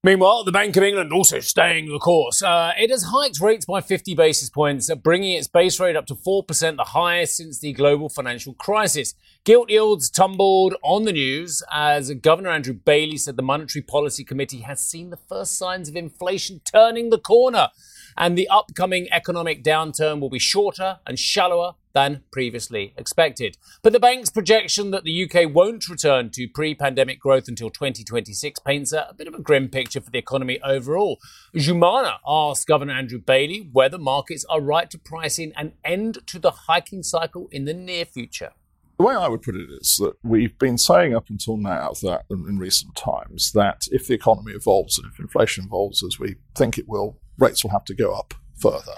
Meanwhile, 0.06 0.44
the 0.44 0.52
Bank 0.52 0.76
of 0.76 0.84
England 0.84 1.14
also 1.14 1.40
staying 1.40 1.88
the 1.88 1.98
course. 1.98 2.44
Uh, 2.44 2.74
it 2.78 2.90
has 2.90 3.04
hiked 3.04 3.40
rates 3.40 3.64
by 3.64 3.80
50 3.80 4.16
basis 4.16 4.50
points, 4.50 4.94
bringing 4.96 5.32
its 5.32 5.48
base 5.48 5.80
rate 5.80 5.96
up 5.96 6.08
to 6.08 6.16
4%, 6.16 6.76
the 6.76 6.84
highest 6.84 7.38
since 7.38 7.60
the 7.60 7.72
global 7.72 8.10
financial 8.10 8.54
crisis. 8.54 9.16
Gilt 9.46 9.70
yields 9.70 10.10
tumbled 10.10 10.76
on 10.84 11.06
the 11.06 11.14
news 11.14 11.64
as 11.72 12.14
Governor 12.16 12.50
Andrew 12.50 12.74
Bailey 12.74 13.16
said 13.16 13.38
the 13.38 13.44
Monetary 13.44 13.82
Policy 13.82 14.26
Committee 14.26 14.60
has 14.60 14.86
seen 14.86 15.10
the 15.10 15.16
first 15.16 15.58
signs 15.58 15.88
of 15.88 15.96
inflation 15.96 16.60
turning 16.66 17.10
the 17.10 17.18
corner 17.18 17.70
and 18.18 18.38
the 18.38 18.48
upcoming 18.48 19.08
economic 19.12 19.64
downturn 19.64 20.20
will 20.20 20.30
be 20.30 20.40
shorter 20.40 21.00
and 21.06 21.18
shallower 21.20 21.76
than 21.94 22.24
previously 22.32 22.94
expected. 22.98 23.58
But 23.82 23.94
the 23.94 24.00
bank's 24.00 24.30
projection 24.30 24.92
that 24.92 25.04
the 25.04 25.24
UK 25.24 25.54
won't 25.54 25.88
return 25.88 26.32
to 26.32 26.48
pre 26.48 26.76
pandemic 26.76 27.20
growth 27.20 27.48
until 27.48 27.70
2026 27.70 28.60
paints 28.62 28.92
a, 28.92 29.14
bit 29.16 29.28
of 29.28 29.36
a 29.36 29.42
grim 29.42 29.70
picture 29.70 30.02
for 30.02 30.10
the 30.10 30.18
economy 30.18 30.60
overall. 30.64 31.20
Joumana 31.56 32.18
asked 32.28 32.68
Governor 32.68 32.94
Andrew 32.94 33.20
Bailey 33.20 33.70
whether 33.72 33.98
markets 33.98 34.46
are 34.50 34.60
right 34.60 34.90
to 34.90 34.98
price 34.98 35.40
in 35.40 35.54
an 35.56 35.74
end 35.86 36.20
to 36.28 36.40
the 36.40 36.52
hiking 36.52 37.04
cycle 37.04 37.48
in 37.52 37.66
the 37.66 37.74
near 37.74 38.06
future. 38.06 38.52
The 38.98 39.06
way 39.06 39.16
I 39.16 39.28
would 39.28 39.42
put 39.42 39.56
it 39.56 39.70
is 39.70 39.98
that 39.98 40.14
we've 40.24 40.58
been 40.60 40.78
saying 40.78 41.16
up 41.16 41.30
until 41.30 41.58
now 41.58 41.94
that 42.04 42.26
in 42.30 42.58
recent 42.60 42.96
times 42.96 43.52
that 43.54 43.88
if 43.92 44.08
the 44.08 44.14
economy 44.14 44.54
evolves 44.54 45.00
and 45.00 45.12
if 45.12 45.20
inflation 45.20 45.66
evolves 45.66 46.04
as 46.04 46.20
we 46.20 46.36
think 46.56 46.78
it 46.78 46.88
will, 46.88 47.18
rates 47.38 47.64
will 47.64 47.72
have 47.72 47.86
to 47.86 47.96
go 47.96 48.14
up 48.14 48.34
further. 48.56 48.96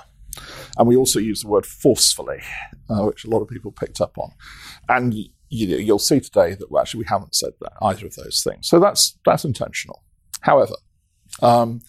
And 0.78 0.88
we 0.88 0.96
also 0.96 1.20
use 1.20 1.42
the 1.42 1.48
word 1.48 1.66
forcefully, 1.66 2.42
uh, 2.90 3.04
which 3.04 3.24
a 3.24 3.30
lot 3.30 3.42
of 3.42 3.48
people 3.48 3.72
picked 3.72 4.02
up 4.02 4.18
on. 4.18 4.32
And 4.90 5.16
you, 5.50 5.94
will 5.94 6.00
see 6.00 6.20
today 6.20 6.56
that 6.56 6.70
well, 6.70 6.82
actually 6.82 7.00
we 7.00 7.08
haven't 7.08 7.36
said 7.36 7.54
that 7.62 7.74
either 7.82 8.08
of 8.08 8.16
those 8.16 8.44
things. 8.44 8.68
So 8.68 8.80
that's 8.80 9.18
that's 9.26 9.46
intentional. 9.46 10.04
However, 10.42 10.76
um, 11.42 11.82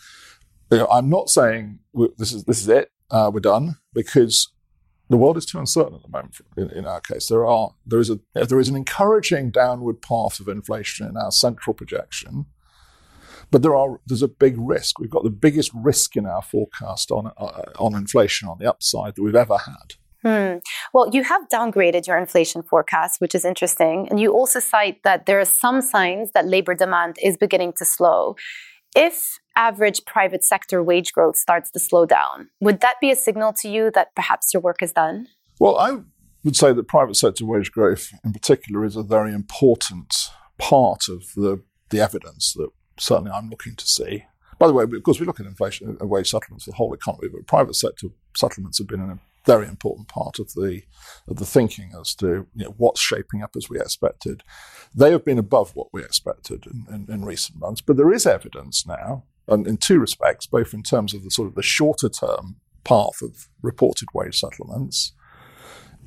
you 0.70 0.78
know, 0.78 0.88
I'm 0.88 1.08
not 1.08 1.28
saying 1.28 1.80
this 2.16 2.32
is 2.32 2.44
this 2.44 2.60
is 2.60 2.68
it. 2.68 2.90
Uh, 3.10 3.30
we're 3.32 3.40
done 3.40 3.76
because 3.94 4.52
the 5.08 5.16
world 5.16 5.36
is 5.36 5.46
too 5.46 5.58
uncertain 5.58 5.94
at 5.94 6.02
the 6.02 6.08
moment. 6.08 6.36
In, 6.56 6.70
in, 6.70 6.86
our 6.86 7.00
case, 7.00 7.28
there 7.28 7.46
are 7.46 7.70
there 7.86 8.00
is 8.00 8.10
a 8.10 8.18
there 8.34 8.58
is 8.58 8.68
an 8.68 8.76
encouraging 8.76 9.50
downward 9.50 10.02
path 10.02 10.40
of 10.40 10.48
inflation 10.48 11.06
in 11.06 11.16
our 11.16 11.30
central 11.30 11.74
projection, 11.74 12.46
but 13.50 13.62
there 13.62 13.74
are 13.74 14.00
there's 14.06 14.22
a 14.22 14.28
big 14.28 14.56
risk. 14.58 14.98
We've 14.98 15.10
got 15.10 15.24
the 15.24 15.30
biggest 15.30 15.70
risk 15.74 16.16
in 16.16 16.26
our 16.26 16.42
forecast 16.42 17.10
on 17.10 17.32
uh, 17.36 17.62
on 17.78 17.94
inflation 17.94 18.48
on 18.48 18.58
the 18.58 18.68
upside 18.68 19.14
that 19.14 19.22
we've 19.22 19.34
ever 19.34 19.58
had. 19.58 19.94
Hmm. 20.22 20.58
Well, 20.92 21.10
you 21.12 21.22
have 21.22 21.42
downgraded 21.52 22.06
your 22.06 22.18
inflation 22.18 22.62
forecast, 22.62 23.20
which 23.20 23.34
is 23.34 23.44
interesting, 23.44 24.08
and 24.10 24.18
you 24.18 24.32
also 24.32 24.58
cite 24.58 25.02
that 25.04 25.26
there 25.26 25.38
are 25.38 25.44
some 25.44 25.80
signs 25.80 26.32
that 26.32 26.46
labor 26.46 26.74
demand 26.74 27.16
is 27.22 27.36
beginning 27.36 27.74
to 27.78 27.84
slow. 27.84 28.34
If 28.96 29.38
average 29.56 30.04
private 30.04 30.42
sector 30.42 30.82
wage 30.82 31.12
growth 31.12 31.36
starts 31.36 31.70
to 31.72 31.78
slow 31.78 32.06
down, 32.06 32.48
would 32.60 32.80
that 32.80 32.96
be 33.00 33.10
a 33.10 33.16
signal 33.16 33.52
to 33.60 33.68
you 33.68 33.90
that 33.92 34.14
perhaps 34.16 34.52
your 34.52 34.62
work 34.62 34.82
is 34.82 34.92
done? 34.92 35.28
Well, 35.60 35.76
I 35.78 35.98
would 36.44 36.56
say 36.56 36.72
that 36.72 36.88
private 36.88 37.16
sector 37.16 37.44
wage 37.44 37.70
growth, 37.70 38.10
in 38.24 38.32
particular, 38.32 38.84
is 38.84 38.96
a 38.96 39.02
very 39.02 39.32
important 39.32 40.14
part 40.58 41.08
of 41.08 41.24
the 41.36 41.62
the 41.90 42.00
evidence 42.00 42.52
that 42.54 42.70
certainly 42.98 43.30
I'm 43.30 43.50
looking 43.50 43.76
to 43.76 43.86
see. 43.86 44.24
By 44.58 44.66
the 44.66 44.72
way, 44.72 44.84
of 44.84 45.02
course, 45.02 45.20
we 45.20 45.26
look 45.26 45.40
at 45.40 45.46
inflation 45.46 45.88
and 45.88 46.00
uh, 46.00 46.06
wage 46.06 46.30
settlements 46.30 46.64
for 46.64 46.70
the 46.70 46.76
whole 46.76 46.94
economy, 46.94 47.28
but 47.28 47.46
private 47.46 47.76
sector 47.76 48.08
settlements 48.34 48.78
have 48.78 48.86
been 48.86 49.00
a 49.00 49.18
very 49.44 49.68
important 49.68 50.08
part 50.08 50.38
of 50.38 50.52
the 50.54 50.82
of 51.28 51.36
the 51.36 51.46
thinking 51.46 51.92
as 51.98 52.14
to 52.16 52.46
you 52.54 52.64
know, 52.64 52.74
what's 52.78 53.00
shaping 53.00 53.42
up 53.42 53.54
as 53.56 53.68
we 53.68 53.78
expected. 53.78 54.42
They 54.94 55.12
have 55.12 55.24
been 55.24 55.38
above 55.38 55.76
what 55.76 55.88
we 55.92 56.02
expected 56.02 56.66
in, 56.66 56.86
in, 56.92 57.12
in 57.12 57.24
recent 57.24 57.60
months, 57.60 57.80
but 57.80 57.96
there 57.96 58.12
is 58.12 58.26
evidence 58.26 58.86
now, 58.86 59.24
and 59.46 59.66
in 59.66 59.76
two 59.76 60.00
respects, 60.00 60.46
both 60.46 60.74
in 60.74 60.82
terms 60.82 61.14
of 61.14 61.22
the 61.22 61.30
sort 61.30 61.48
of 61.48 61.54
the 61.54 61.62
shorter 61.62 62.08
term 62.08 62.56
path 62.82 63.20
of 63.22 63.48
reported 63.62 64.08
wage 64.14 64.38
settlements 64.40 65.12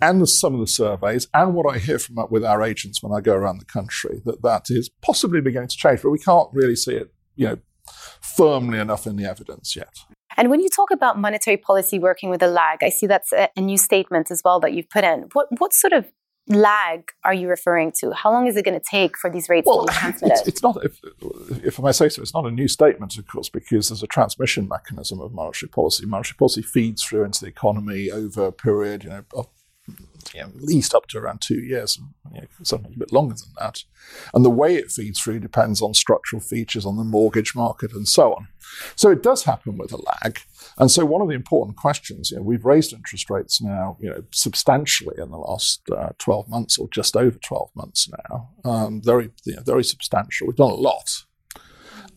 and 0.02 0.28
some 0.28 0.54
of 0.54 0.60
the 0.60 0.68
surveys 0.68 1.28
and 1.34 1.54
what 1.54 1.74
I 1.74 1.80
hear 1.80 2.00
from 2.00 2.18
uh, 2.20 2.26
with 2.30 2.44
our 2.44 2.64
agents 2.64 3.02
when 3.04 3.18
I 3.18 3.22
go 3.22 3.34
around 3.34 3.60
the 3.60 3.66
country 3.66 4.22
that 4.26 4.42
that 4.44 4.66
is 4.70 4.90
possibly 5.02 5.42
beginning 5.42 5.70
to 5.70 5.78
change, 5.78 6.02
but 6.02 6.10
we 6.10 6.20
can't 6.20 6.50
really 6.54 6.76
see 6.76 6.96
it, 6.96 7.14
you 7.36 7.48
know, 7.48 7.58
firmly 8.22 8.80
enough 8.80 9.08
in 9.08 9.16
the 9.16 9.26
evidence 9.26 9.76
yet. 9.76 9.94
And 10.38 10.50
when 10.50 10.62
you 10.62 10.70
talk 10.70 10.92
about 10.92 11.20
monetary 11.20 11.58
policy 11.58 12.00
working 12.00 12.30
with 12.30 12.42
a 12.42 12.48
lag, 12.48 12.80
I 12.84 12.90
see 12.90 13.08
that's 13.08 13.34
a, 13.34 13.50
a 13.56 13.62
new 13.62 13.78
statement 13.78 14.32
as 14.32 14.42
well 14.46 14.60
that 14.62 14.74
you've 14.74 14.90
put 14.90 15.04
in. 15.04 15.28
What 15.34 15.48
what 15.58 15.74
sort 15.74 15.94
of 15.94 16.06
lag 16.50 17.12
are 17.24 17.34
you 17.34 17.48
referring 17.48 17.92
to? 18.00 18.12
How 18.12 18.32
long 18.32 18.48
is 18.48 18.58
it 18.58 18.66
going 18.66 18.80
to 18.80 18.86
take 18.86 19.18
for 19.18 19.30
these 19.30 19.48
rates 19.50 19.68
well, 19.68 19.86
to 19.86 19.92
be 19.92 19.98
transmitted? 20.00 20.34
It's, 20.40 20.48
it's 20.48 20.64
not, 20.64 20.84
if, 20.84 21.00
if 21.64 21.80
I 21.80 21.84
may 21.84 21.92
say 21.92 22.10
so, 22.10 22.22
it's 22.22 22.34
not 22.34 22.46
a 22.46 22.52
new 22.52 22.68
statement, 22.68 23.18
of 23.18 23.28
course, 23.28 23.50
because 23.50 23.90
there's 23.90 24.04
a 24.04 24.08
transmission 24.08 24.68
mechanism 24.68 25.22
of 25.22 25.32
monetary 25.32 25.70
policy. 25.70 26.06
Monetary 26.06 26.36
policy 26.38 26.62
feeds 26.62 27.04
through 27.04 27.24
into 27.24 27.42
the 27.42 27.48
economy 27.48 28.12
over 28.12 28.48
a 28.48 28.52
period, 28.52 29.04
you 29.04 29.12
know, 29.12 29.24
of 29.34 29.48
you 30.34 30.41
know, 30.41 30.47
at 30.47 30.62
least 30.62 30.93
up 30.93 31.08
to 31.08 31.17
around 31.17 31.41
two 31.41 31.60
years, 31.60 31.99
you 32.34 32.41
know, 32.41 32.47
sometimes 32.63 32.95
a 32.95 32.99
bit 32.99 33.13
longer 33.13 33.36
than 33.36 33.53
that. 33.60 33.84
And 34.34 34.43
the 34.43 34.49
way 34.49 34.75
it 34.75 34.91
feeds 34.91 35.19
through 35.19 35.39
depends 35.39 35.82
on 35.82 35.93
structural 35.93 36.41
features 36.41 36.86
on 36.86 36.97
the 36.97 37.03
mortgage 37.03 37.55
market 37.55 37.93
and 37.93 38.08
so 38.08 38.34
on. 38.34 38.47
So 38.95 39.10
it 39.10 39.23
does 39.23 39.43
happen 39.43 39.77
with 39.77 39.91
a 39.91 39.97
lag. 39.97 40.39
And 40.77 40.91
so 40.91 41.05
one 41.05 41.21
of 41.21 41.27
the 41.27 41.34
important 41.34 41.77
questions, 41.77 42.32
you 42.32 42.38
know, 42.38 42.43
we've 42.43 42.65
raised 42.65 42.93
interest 42.93 43.29
rates 43.29 43.62
now, 43.62 43.97
you 43.99 44.10
know, 44.10 44.23
substantially 44.32 45.15
in 45.17 45.32
the 45.32 45.38
last 45.38 45.82
uh, 45.89 46.10
12 46.19 46.49
months 46.49 46.77
or 46.77 46.88
just 46.89 47.17
over 47.17 47.38
12 47.38 47.69
months 47.75 48.10
now. 48.29 48.49
Um, 48.63 49.01
very, 49.01 49.32
you 49.45 49.55
know, 49.55 49.63
very 49.63 49.84
substantial. 49.84 50.47
We've 50.47 50.55
done 50.55 50.71
a 50.71 50.75
lot. 50.75 51.25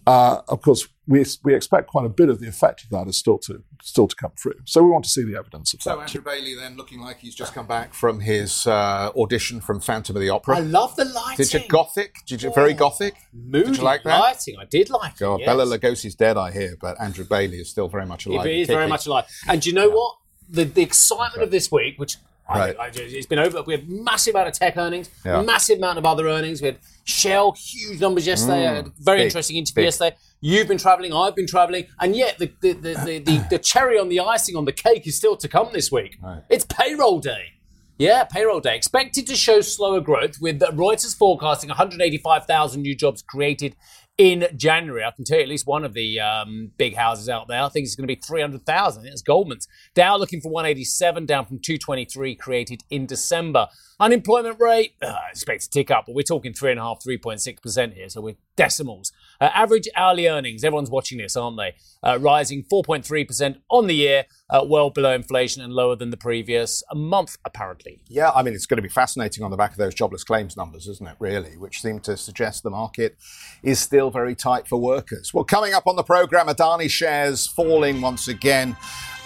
Uh, 0.06 0.40
of 0.48 0.62
course, 0.62 0.88
we, 1.06 1.24
we 1.44 1.54
expect 1.54 1.88
quite 1.88 2.06
a 2.06 2.08
bit 2.08 2.28
of 2.28 2.40
the 2.40 2.48
effect 2.48 2.84
of 2.84 2.90
that 2.90 3.08
is 3.08 3.16
still 3.16 3.38
to 3.38 3.62
still 3.82 4.06
to 4.06 4.14
come 4.14 4.30
through. 4.40 4.54
So 4.64 4.82
we 4.82 4.90
want 4.90 5.04
to 5.04 5.10
see 5.10 5.24
the 5.24 5.36
evidence 5.36 5.74
of 5.74 5.82
so 5.82 5.90
that. 5.90 5.96
So 5.96 6.00
Andrew 6.02 6.20
too. 6.20 6.24
Bailey 6.24 6.54
then 6.54 6.76
looking 6.76 7.00
like 7.00 7.18
he's 7.18 7.34
just 7.34 7.54
come 7.54 7.66
back 7.66 7.92
from 7.92 8.20
his 8.20 8.66
uh, 8.66 9.10
audition 9.16 9.60
from 9.60 9.80
Phantom 9.80 10.16
of 10.16 10.22
the 10.22 10.30
Opera. 10.30 10.56
I 10.58 10.60
love 10.60 10.94
the 10.96 11.04
lighting. 11.04 11.44
Did 11.44 11.52
you 11.54 11.68
gothic? 11.68 12.16
Did 12.26 12.42
you 12.42 12.50
oh, 12.50 12.52
very 12.52 12.74
gothic? 12.74 13.14
Moody 13.32 13.66
did 13.66 13.76
you 13.78 13.82
like 13.82 14.04
that? 14.04 14.18
lighting. 14.18 14.56
I 14.60 14.64
did 14.64 14.90
like 14.90 15.18
God, 15.18 15.36
it. 15.36 15.40
Yes. 15.40 15.46
Bela 15.46 15.78
Lugosi's 15.78 16.14
dead, 16.14 16.36
I 16.36 16.52
hear, 16.52 16.76
but 16.80 17.00
Andrew 17.00 17.24
Bailey 17.24 17.58
is 17.58 17.68
still 17.68 17.88
very 17.88 18.06
much 18.06 18.26
alive. 18.26 18.46
He 18.46 18.62
is 18.62 18.68
very 18.68 18.88
much 18.88 19.06
alive. 19.06 19.26
And 19.48 19.60
do 19.60 19.70
you 19.70 19.74
know 19.74 19.88
yeah. 19.88 19.94
what? 19.94 20.16
The 20.48 20.64
the 20.64 20.82
excitement 20.82 21.38
right. 21.38 21.44
of 21.44 21.50
this 21.50 21.72
week, 21.72 21.98
which 21.98 22.16
Right. 22.48 22.76
I, 22.78 22.86
I, 22.86 22.90
it's 22.94 23.26
been 23.26 23.38
over. 23.38 23.62
We 23.62 23.74
had 23.74 23.88
massive 23.88 24.34
amount 24.34 24.48
of 24.48 24.54
tech 24.54 24.76
earnings, 24.76 25.10
yeah. 25.24 25.42
massive 25.42 25.78
amount 25.78 25.98
of 25.98 26.04
other 26.04 26.28
earnings. 26.28 26.60
We 26.60 26.66
had 26.66 26.78
Shell, 27.04 27.52
huge 27.52 28.00
numbers 28.00 28.26
yesterday. 28.26 28.64
Mm, 28.66 28.92
very 28.98 29.18
big, 29.18 29.26
interesting 29.26 29.56
interview 29.56 29.82
big. 29.82 29.84
yesterday. 29.86 30.16
You've 30.40 30.68
been 30.68 30.78
travelling, 30.78 31.12
I've 31.12 31.34
been 31.34 31.46
travelling, 31.46 31.86
and 32.00 32.14
yet 32.14 32.38
the 32.38 32.52
the, 32.60 32.72
the, 32.72 32.94
the, 32.94 33.18
the, 33.18 33.46
the 33.50 33.58
cherry 33.58 33.98
on 33.98 34.08
the 34.08 34.20
icing 34.20 34.56
on 34.56 34.64
the 34.64 34.72
cake 34.72 35.06
is 35.06 35.16
still 35.16 35.36
to 35.36 35.48
come 35.48 35.70
this 35.72 35.90
week. 35.90 36.18
Right. 36.22 36.42
It's 36.48 36.64
payroll 36.64 37.20
day. 37.20 37.52
Yeah, 37.98 38.24
payroll 38.24 38.60
day. 38.60 38.76
Expected 38.76 39.26
to 39.28 39.36
show 39.36 39.60
slower 39.60 40.00
growth, 40.00 40.40
with 40.40 40.60
Reuters 40.60 41.16
forecasting 41.16 41.68
185,000 41.68 42.82
new 42.82 42.96
jobs 42.96 43.22
created 43.22 43.76
in 44.18 44.46
January. 44.56 45.04
I 45.04 45.10
can 45.10 45.24
tell 45.24 45.38
you 45.38 45.44
at 45.44 45.48
least 45.48 45.66
one 45.66 45.84
of 45.84 45.94
the 45.94 46.20
um, 46.20 46.72
big 46.76 46.96
houses 46.96 47.28
out 47.28 47.48
there. 47.48 47.62
I 47.62 47.68
think 47.68 47.84
it's 47.84 47.94
going 47.94 48.06
to 48.06 48.14
be 48.14 48.20
300,000. 48.20 49.06
It's 49.06 49.22
Goldman's. 49.22 49.66
Dow 49.94 50.16
looking 50.16 50.40
for 50.40 50.50
187, 50.50 51.26
down 51.26 51.46
from 51.46 51.58
223 51.58 52.34
created 52.36 52.82
in 52.90 53.06
December. 53.06 53.68
Unemployment 53.98 54.60
rate, 54.60 54.94
uh, 55.00 55.16
expect 55.30 55.62
to 55.62 55.70
tick 55.70 55.90
up, 55.90 56.04
but 56.06 56.14
we're 56.14 56.22
talking 56.22 56.52
3.5%, 56.52 57.04
3.6% 57.06 57.94
here, 57.94 58.08
so 58.08 58.20
we're 58.20 58.36
decimals. 58.56 59.12
Uh, 59.42 59.50
average 59.54 59.88
hourly 59.96 60.28
earnings, 60.28 60.62
everyone's 60.62 60.88
watching 60.88 61.18
this, 61.18 61.36
aren't 61.36 61.56
they? 61.56 61.74
Uh, 62.00 62.16
rising 62.20 62.62
4.3% 62.72 63.56
on 63.70 63.88
the 63.88 63.94
year, 63.94 64.24
uh, 64.48 64.64
well 64.64 64.88
below 64.88 65.12
inflation 65.12 65.60
and 65.60 65.72
lower 65.72 65.96
than 65.96 66.10
the 66.10 66.16
previous 66.16 66.84
month, 66.94 67.38
apparently. 67.44 68.00
Yeah, 68.06 68.30
I 68.30 68.44
mean, 68.44 68.54
it's 68.54 68.66
going 68.66 68.76
to 68.76 68.82
be 68.82 68.88
fascinating 68.88 69.42
on 69.42 69.50
the 69.50 69.56
back 69.56 69.72
of 69.72 69.78
those 69.78 69.94
jobless 69.94 70.22
claims 70.22 70.56
numbers, 70.56 70.86
isn't 70.86 71.08
it, 71.08 71.16
really? 71.18 71.56
Which 71.56 71.82
seem 71.82 71.98
to 72.00 72.16
suggest 72.16 72.62
the 72.62 72.70
market 72.70 73.16
is 73.64 73.80
still 73.80 74.12
very 74.12 74.36
tight 74.36 74.68
for 74.68 74.80
workers. 74.80 75.34
Well, 75.34 75.42
coming 75.42 75.74
up 75.74 75.88
on 75.88 75.96
the 75.96 76.04
programme, 76.04 76.46
Adani 76.46 76.88
shares 76.88 77.48
falling 77.48 78.00
once 78.00 78.28
again 78.28 78.76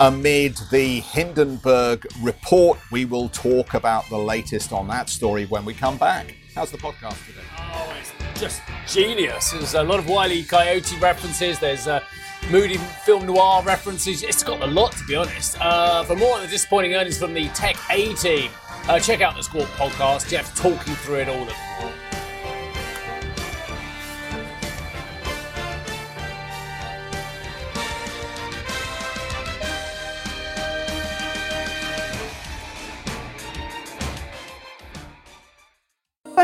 amid 0.01 0.57
the 0.71 1.01
Hindenburg 1.01 2.07
report. 2.23 2.79
We 2.91 3.05
will 3.05 3.29
talk 3.29 3.75
about 3.75 4.09
the 4.09 4.17
latest 4.17 4.73
on 4.73 4.89
that 4.89 5.11
story 5.11 5.45
when 5.45 5.67
we 5.67 5.75
come 5.75 5.99
back. 5.99 6.35
How's 6.55 6.71
the 6.71 6.79
podcast 6.79 7.19
today? 7.27 7.96
Just 8.39 8.61
genius. 8.87 9.53
There's 9.53 9.75
a 9.75 9.83
lot 9.83 9.99
of 9.99 10.09
Wile 10.09 10.31
E. 10.31 10.45
Coyote 10.45 10.97
references. 10.99 11.59
There's 11.59 11.87
uh, 11.87 12.01
moody 12.51 12.77
film 12.77 13.27
noir 13.27 13.63
references. 13.63 14.23
It's 14.23 14.43
got 14.43 14.61
a 14.63 14.67
lot, 14.67 14.93
to 14.93 15.05
be 15.05 15.17
honest. 15.17 15.59
Uh, 15.61 16.05
for 16.05 16.17
more 16.17 16.37
on 16.37 16.43
the 16.43 16.49
disappointing 16.49 16.95
earnings 16.95 17.19
from 17.19 17.33
the 17.33 17.49
Tech 17.51 17.77
A 17.91 18.13
team, 18.15 18.51
uh, 18.89 19.01
check 19.01 19.23
out 19.23 19.37
the 19.37 19.43
Squawk 19.43 19.69
podcast. 19.69 20.29
Geoff 20.29 20.55
talking 20.55 20.95
through 20.97 21.21
it 21.21 21.29
all. 21.29 21.49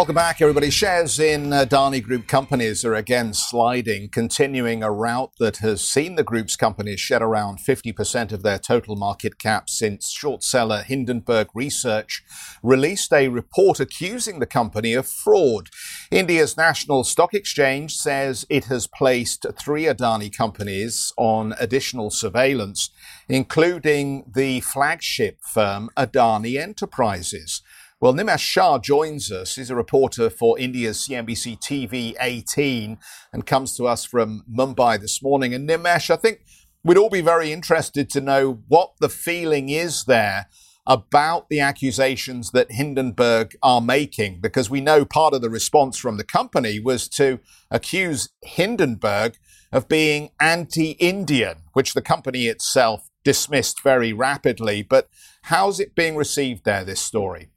Welcome 0.00 0.14
back, 0.14 0.40
everybody. 0.40 0.70
Shares 0.70 1.18
in 1.18 1.52
uh, 1.52 1.66
Adani 1.66 2.02
Group 2.02 2.26
companies 2.26 2.86
are 2.86 2.94
again 2.94 3.34
sliding, 3.34 4.08
continuing 4.08 4.82
a 4.82 4.90
route 4.90 5.32
that 5.38 5.58
has 5.58 5.82
seen 5.82 6.14
the 6.14 6.24
group's 6.24 6.56
companies 6.56 6.98
shed 6.98 7.20
around 7.20 7.58
50% 7.58 8.32
of 8.32 8.42
their 8.42 8.58
total 8.58 8.96
market 8.96 9.38
cap 9.38 9.68
since 9.68 10.08
short 10.08 10.42
seller 10.42 10.82
Hindenburg 10.82 11.48
Research 11.52 12.24
released 12.62 13.12
a 13.12 13.28
report 13.28 13.78
accusing 13.78 14.38
the 14.38 14.46
company 14.46 14.94
of 14.94 15.06
fraud. 15.06 15.68
India's 16.10 16.56
National 16.56 17.04
Stock 17.04 17.34
Exchange 17.34 17.94
says 17.94 18.46
it 18.48 18.64
has 18.64 18.86
placed 18.86 19.44
three 19.58 19.82
Adani 19.82 20.34
companies 20.34 21.12
on 21.18 21.52
additional 21.60 22.08
surveillance, 22.08 22.88
including 23.28 24.24
the 24.34 24.60
flagship 24.60 25.42
firm 25.42 25.90
Adani 25.94 26.58
Enterprises. 26.58 27.60
Well, 28.00 28.14
Nimesh 28.14 28.38
Shah 28.38 28.78
joins 28.78 29.30
us. 29.30 29.56
He's 29.56 29.68
a 29.68 29.76
reporter 29.76 30.30
for 30.30 30.58
India's 30.58 31.06
CNBC 31.06 31.60
TV 31.60 32.14
18 32.18 32.96
and 33.30 33.46
comes 33.46 33.76
to 33.76 33.86
us 33.86 34.06
from 34.06 34.42
Mumbai 34.50 34.98
this 34.98 35.22
morning. 35.22 35.52
And 35.52 35.68
Nimesh, 35.68 36.08
I 36.08 36.16
think 36.16 36.46
we'd 36.82 36.96
all 36.96 37.10
be 37.10 37.20
very 37.20 37.52
interested 37.52 38.08
to 38.08 38.22
know 38.22 38.62
what 38.68 38.92
the 39.00 39.10
feeling 39.10 39.68
is 39.68 40.04
there 40.04 40.46
about 40.86 41.50
the 41.50 41.60
accusations 41.60 42.52
that 42.52 42.72
Hindenburg 42.72 43.54
are 43.62 43.82
making, 43.82 44.40
because 44.40 44.70
we 44.70 44.80
know 44.80 45.04
part 45.04 45.34
of 45.34 45.42
the 45.42 45.50
response 45.50 45.98
from 45.98 46.16
the 46.16 46.24
company 46.24 46.80
was 46.80 47.06
to 47.10 47.38
accuse 47.70 48.30
Hindenburg 48.40 49.36
of 49.72 49.88
being 49.88 50.30
anti 50.40 50.92
Indian, 50.92 51.64
which 51.74 51.92
the 51.92 52.00
company 52.00 52.46
itself 52.46 53.10
dismissed 53.24 53.82
very 53.82 54.14
rapidly. 54.14 54.82
But 54.82 55.10
how's 55.42 55.80
it 55.80 55.94
being 55.94 56.16
received 56.16 56.64
there, 56.64 56.82
this 56.82 57.02
story? 57.02 57.49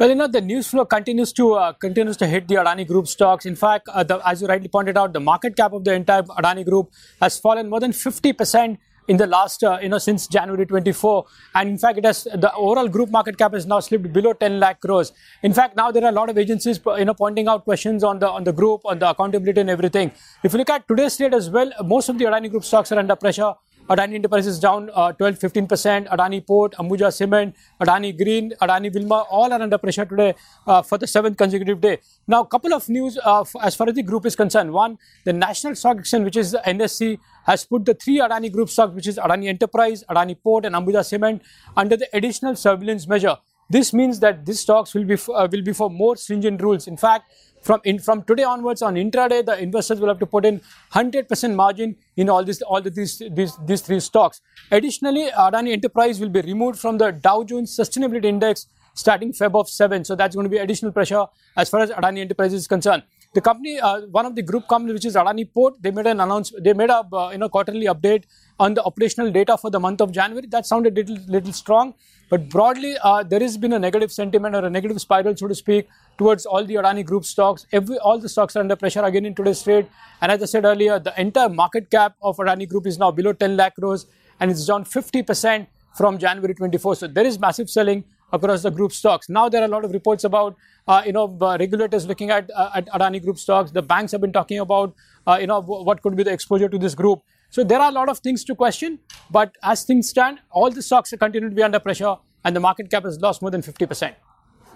Well, 0.00 0.08
you 0.08 0.14
know, 0.14 0.28
the 0.28 0.40
news 0.40 0.68
flow 0.68 0.86
continues 0.86 1.30
to 1.34 1.52
uh, 1.52 1.72
continues 1.74 2.16
to 2.16 2.26
hit 2.26 2.48
the 2.48 2.54
Adani 2.54 2.86
Group 2.88 3.06
stocks. 3.06 3.44
In 3.44 3.54
fact, 3.54 3.86
uh, 3.92 4.02
the, 4.02 4.16
as 4.26 4.40
you 4.40 4.48
rightly 4.48 4.68
pointed 4.68 4.96
out, 4.96 5.12
the 5.12 5.20
market 5.20 5.54
cap 5.54 5.74
of 5.74 5.84
the 5.84 5.92
entire 5.92 6.22
Adani 6.22 6.64
Group 6.64 6.90
has 7.20 7.38
fallen 7.38 7.68
more 7.68 7.80
than 7.80 7.92
50 7.92 8.32
percent 8.32 8.78
in 9.08 9.18
the 9.18 9.26
last, 9.26 9.62
uh, 9.62 9.78
you 9.82 9.90
know, 9.90 9.98
since 9.98 10.26
January 10.26 10.64
24. 10.64 11.26
And 11.54 11.68
in 11.68 11.76
fact, 11.76 11.98
it 11.98 12.06
has 12.06 12.24
the 12.24 12.50
overall 12.54 12.88
group 12.88 13.10
market 13.10 13.36
cap 13.36 13.52
has 13.52 13.66
now 13.66 13.80
slipped 13.80 14.10
below 14.10 14.32
10 14.32 14.58
lakh 14.58 14.80
crores. 14.80 15.12
In 15.42 15.52
fact, 15.52 15.76
now 15.76 15.90
there 15.90 16.04
are 16.04 16.08
a 16.08 16.18
lot 16.20 16.30
of 16.30 16.38
agencies, 16.38 16.80
you 16.96 17.04
know, 17.04 17.12
pointing 17.12 17.46
out 17.46 17.64
questions 17.64 18.02
on 18.02 18.20
the 18.20 18.30
on 18.30 18.44
the 18.44 18.54
group, 18.54 18.80
on 18.86 19.00
the 19.00 19.10
accountability 19.10 19.60
and 19.60 19.68
everything. 19.68 20.12
If 20.42 20.54
you 20.54 20.60
look 20.60 20.70
at 20.70 20.88
today's 20.88 21.14
trade 21.18 21.34
as 21.34 21.50
well, 21.50 21.70
most 21.84 22.08
of 22.08 22.16
the 22.16 22.24
Adani 22.24 22.48
Group 22.48 22.64
stocks 22.64 22.90
are 22.90 22.98
under 22.98 23.16
pressure. 23.16 23.52
Adani 23.90 24.14
Enterprises 24.14 24.60
down 24.60 24.88
uh, 24.94 25.10
12 25.12 25.40
15%, 25.40 26.08
Adani 26.08 26.46
Port, 26.46 26.74
Ambuja 26.74 27.12
Cement, 27.12 27.54
Adani 27.80 28.16
Green, 28.16 28.52
Adani 28.62 28.92
Wilmar, 28.94 29.26
all 29.28 29.52
are 29.52 29.60
under 29.60 29.78
pressure 29.78 30.04
today 30.04 30.32
uh, 30.68 30.80
for 30.80 30.96
the 30.96 31.08
seventh 31.08 31.36
consecutive 31.36 31.80
day. 31.80 31.98
Now, 32.28 32.42
a 32.42 32.46
couple 32.46 32.72
of 32.72 32.88
news 32.88 33.18
uh, 33.24 33.44
as 33.60 33.74
far 33.74 33.88
as 33.88 33.94
the 33.96 34.04
group 34.04 34.26
is 34.26 34.36
concerned. 34.36 34.72
One, 34.72 34.96
the 35.24 35.32
National 35.32 35.74
Stock 35.74 35.98
Exchange, 35.98 36.24
which 36.24 36.36
is 36.36 36.52
the 36.52 36.62
NSE, 36.64 37.18
has 37.46 37.64
put 37.64 37.84
the 37.84 37.94
three 37.94 38.20
Adani 38.20 38.52
Group 38.52 38.68
stocks, 38.68 38.94
which 38.94 39.08
is 39.08 39.18
Adani 39.18 39.48
Enterprise, 39.48 40.04
Adani 40.08 40.36
Port, 40.40 40.64
and 40.66 40.76
Ambuja 40.76 41.04
Cement, 41.04 41.42
under 41.76 41.96
the 41.96 42.08
additional 42.12 42.54
surveillance 42.54 43.08
measure. 43.08 43.36
This 43.70 43.92
means 43.92 44.18
that 44.18 44.44
these 44.44 44.58
stocks 44.60 44.94
will 44.94 45.04
be 45.04 45.14
uh, 45.14 45.46
will 45.50 45.62
be 45.62 45.72
for 45.72 45.88
more 45.88 46.16
stringent 46.16 46.60
rules. 46.60 46.88
In 46.88 46.96
fact, 46.96 47.32
from 47.62 47.80
in, 47.84 47.98
from 47.98 48.22
today 48.22 48.42
onwards 48.42 48.82
on 48.82 48.94
intraday, 48.94 49.44
the 49.44 49.58
investors 49.60 50.00
will 50.00 50.08
have 50.08 50.18
to 50.18 50.26
put 50.26 50.44
in 50.44 50.60
100% 50.92 51.54
margin 51.54 51.96
in 52.16 52.28
all 52.28 52.44
this 52.44 52.62
all 52.62 52.80
the, 52.80 52.90
these 52.90 53.22
these 53.30 53.56
these 53.66 53.80
three 53.82 54.00
stocks. 54.00 54.40
Additionally, 54.70 55.30
Adani 55.30 55.72
Enterprise 55.72 56.20
will 56.20 56.28
be 56.28 56.40
removed 56.40 56.78
from 56.78 56.98
the 56.98 57.10
Dow 57.10 57.42
Jones 57.44 57.76
Sustainability 57.76 58.24
Index 58.24 58.66
starting 58.94 59.32
Feb 59.32 59.58
of 59.58 59.68
7. 59.68 60.04
So 60.04 60.14
that's 60.14 60.34
going 60.34 60.44
to 60.44 60.50
be 60.50 60.58
additional 60.58 60.92
pressure 60.92 61.26
as 61.56 61.68
far 61.68 61.80
as 61.80 61.90
Adani 61.90 62.20
Enterprise 62.20 62.52
is 62.52 62.66
concerned. 62.66 63.02
The 63.32 63.40
company, 63.40 63.78
uh, 63.78 64.00
one 64.10 64.26
of 64.26 64.34
the 64.34 64.42
group 64.42 64.66
companies, 64.66 64.94
which 64.94 65.04
is 65.04 65.14
Adani 65.14 65.48
Port, 65.54 65.80
they 65.80 65.92
made 65.92 66.08
an 66.08 66.18
announcement. 66.20 66.64
They 66.64 66.72
made 66.72 66.90
a 66.90 67.06
uh, 67.12 67.30
you 67.30 67.38
know 67.38 67.48
quarterly 67.48 67.86
update 67.86 68.24
on 68.58 68.74
the 68.74 68.82
operational 68.82 69.30
data 69.30 69.56
for 69.56 69.70
the 69.70 69.78
month 69.78 70.00
of 70.00 70.10
January. 70.10 70.48
That 70.48 70.66
sounded 70.66 70.96
little 70.96 71.16
little 71.28 71.52
strong, 71.52 71.94
but 72.28 72.48
broadly 72.48 72.96
uh, 73.04 73.22
there 73.22 73.38
has 73.38 73.56
been 73.56 73.72
a 73.72 73.78
negative 73.78 74.10
sentiment 74.10 74.56
or 74.56 74.64
a 74.64 74.70
negative 74.70 75.00
spiral, 75.00 75.36
so 75.36 75.46
to 75.46 75.54
speak, 75.54 75.88
towards 76.18 76.44
all 76.44 76.64
the 76.64 76.74
Adani 76.74 77.04
Group 77.04 77.24
stocks. 77.24 77.66
Every 77.70 77.98
all 77.98 78.18
the 78.18 78.28
stocks 78.28 78.56
are 78.56 78.60
under 78.66 78.74
pressure 78.74 79.04
again 79.04 79.24
in 79.24 79.36
today's 79.36 79.62
trade. 79.62 79.86
And 80.20 80.32
as 80.32 80.42
I 80.42 80.46
said 80.46 80.64
earlier, 80.64 80.98
the 80.98 81.14
entire 81.16 81.48
market 81.48 81.88
cap 81.88 82.16
of 82.20 82.36
Adani 82.38 82.68
Group 82.68 82.88
is 82.88 82.98
now 82.98 83.12
below 83.12 83.32
10 83.32 83.56
lakh 83.56 83.76
crores, 83.76 84.06
and 84.40 84.50
it's 84.50 84.66
down 84.66 84.84
50 84.84 85.22
percent 85.22 85.68
from 85.94 86.18
January 86.18 86.54
24. 86.54 86.96
So 86.96 87.06
there 87.06 87.26
is 87.26 87.38
massive 87.38 87.70
selling 87.70 88.02
across 88.32 88.62
the 88.62 88.70
group 88.70 88.92
stocks. 88.92 89.28
Now 89.28 89.48
there 89.48 89.62
are 89.62 89.64
a 89.64 89.68
lot 89.68 89.84
of 89.84 89.92
reports 89.92 90.24
about 90.24 90.56
uh, 90.88 91.02
you 91.04 91.12
know 91.12 91.36
uh, 91.40 91.56
regulators 91.58 92.06
looking 92.06 92.30
at, 92.30 92.50
uh, 92.54 92.70
at 92.74 92.86
Adani 92.88 93.22
Group 93.22 93.38
stocks. 93.38 93.70
The 93.70 93.82
banks 93.82 94.12
have 94.12 94.20
been 94.20 94.32
talking 94.32 94.58
about 94.58 94.94
uh, 95.26 95.38
you 95.40 95.46
know 95.46 95.60
w- 95.60 95.84
what 95.84 96.02
could 96.02 96.16
be 96.16 96.22
the 96.22 96.32
exposure 96.32 96.68
to 96.68 96.78
this 96.78 96.94
group. 96.94 97.22
So 97.50 97.64
there 97.64 97.80
are 97.80 97.88
a 97.88 97.92
lot 97.92 98.08
of 98.08 98.18
things 98.18 98.44
to 98.44 98.54
question. 98.54 98.98
But 99.30 99.56
as 99.62 99.84
things 99.84 100.08
stand, 100.08 100.40
all 100.50 100.70
the 100.70 100.82
stocks 100.82 101.10
continue 101.10 101.48
to 101.48 101.54
be 101.54 101.62
under 101.62 101.80
pressure, 101.80 102.16
and 102.44 102.54
the 102.54 102.60
market 102.60 102.90
cap 102.90 103.04
has 103.04 103.20
lost 103.20 103.42
more 103.42 103.50
than 103.50 103.62
50 103.62 103.86
percent. 103.86 104.16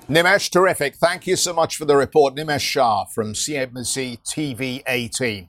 Nimesh, 0.08 0.50
terrific. 0.50 0.96
Thank 0.96 1.26
you 1.26 1.36
so 1.36 1.54
much 1.54 1.76
for 1.76 1.86
the 1.86 1.96
report. 1.96 2.34
Nimesh 2.34 2.60
Shah 2.60 3.04
from 3.06 3.32
CNBC 3.32 4.18
TV 4.22 4.82
18. 4.86 5.48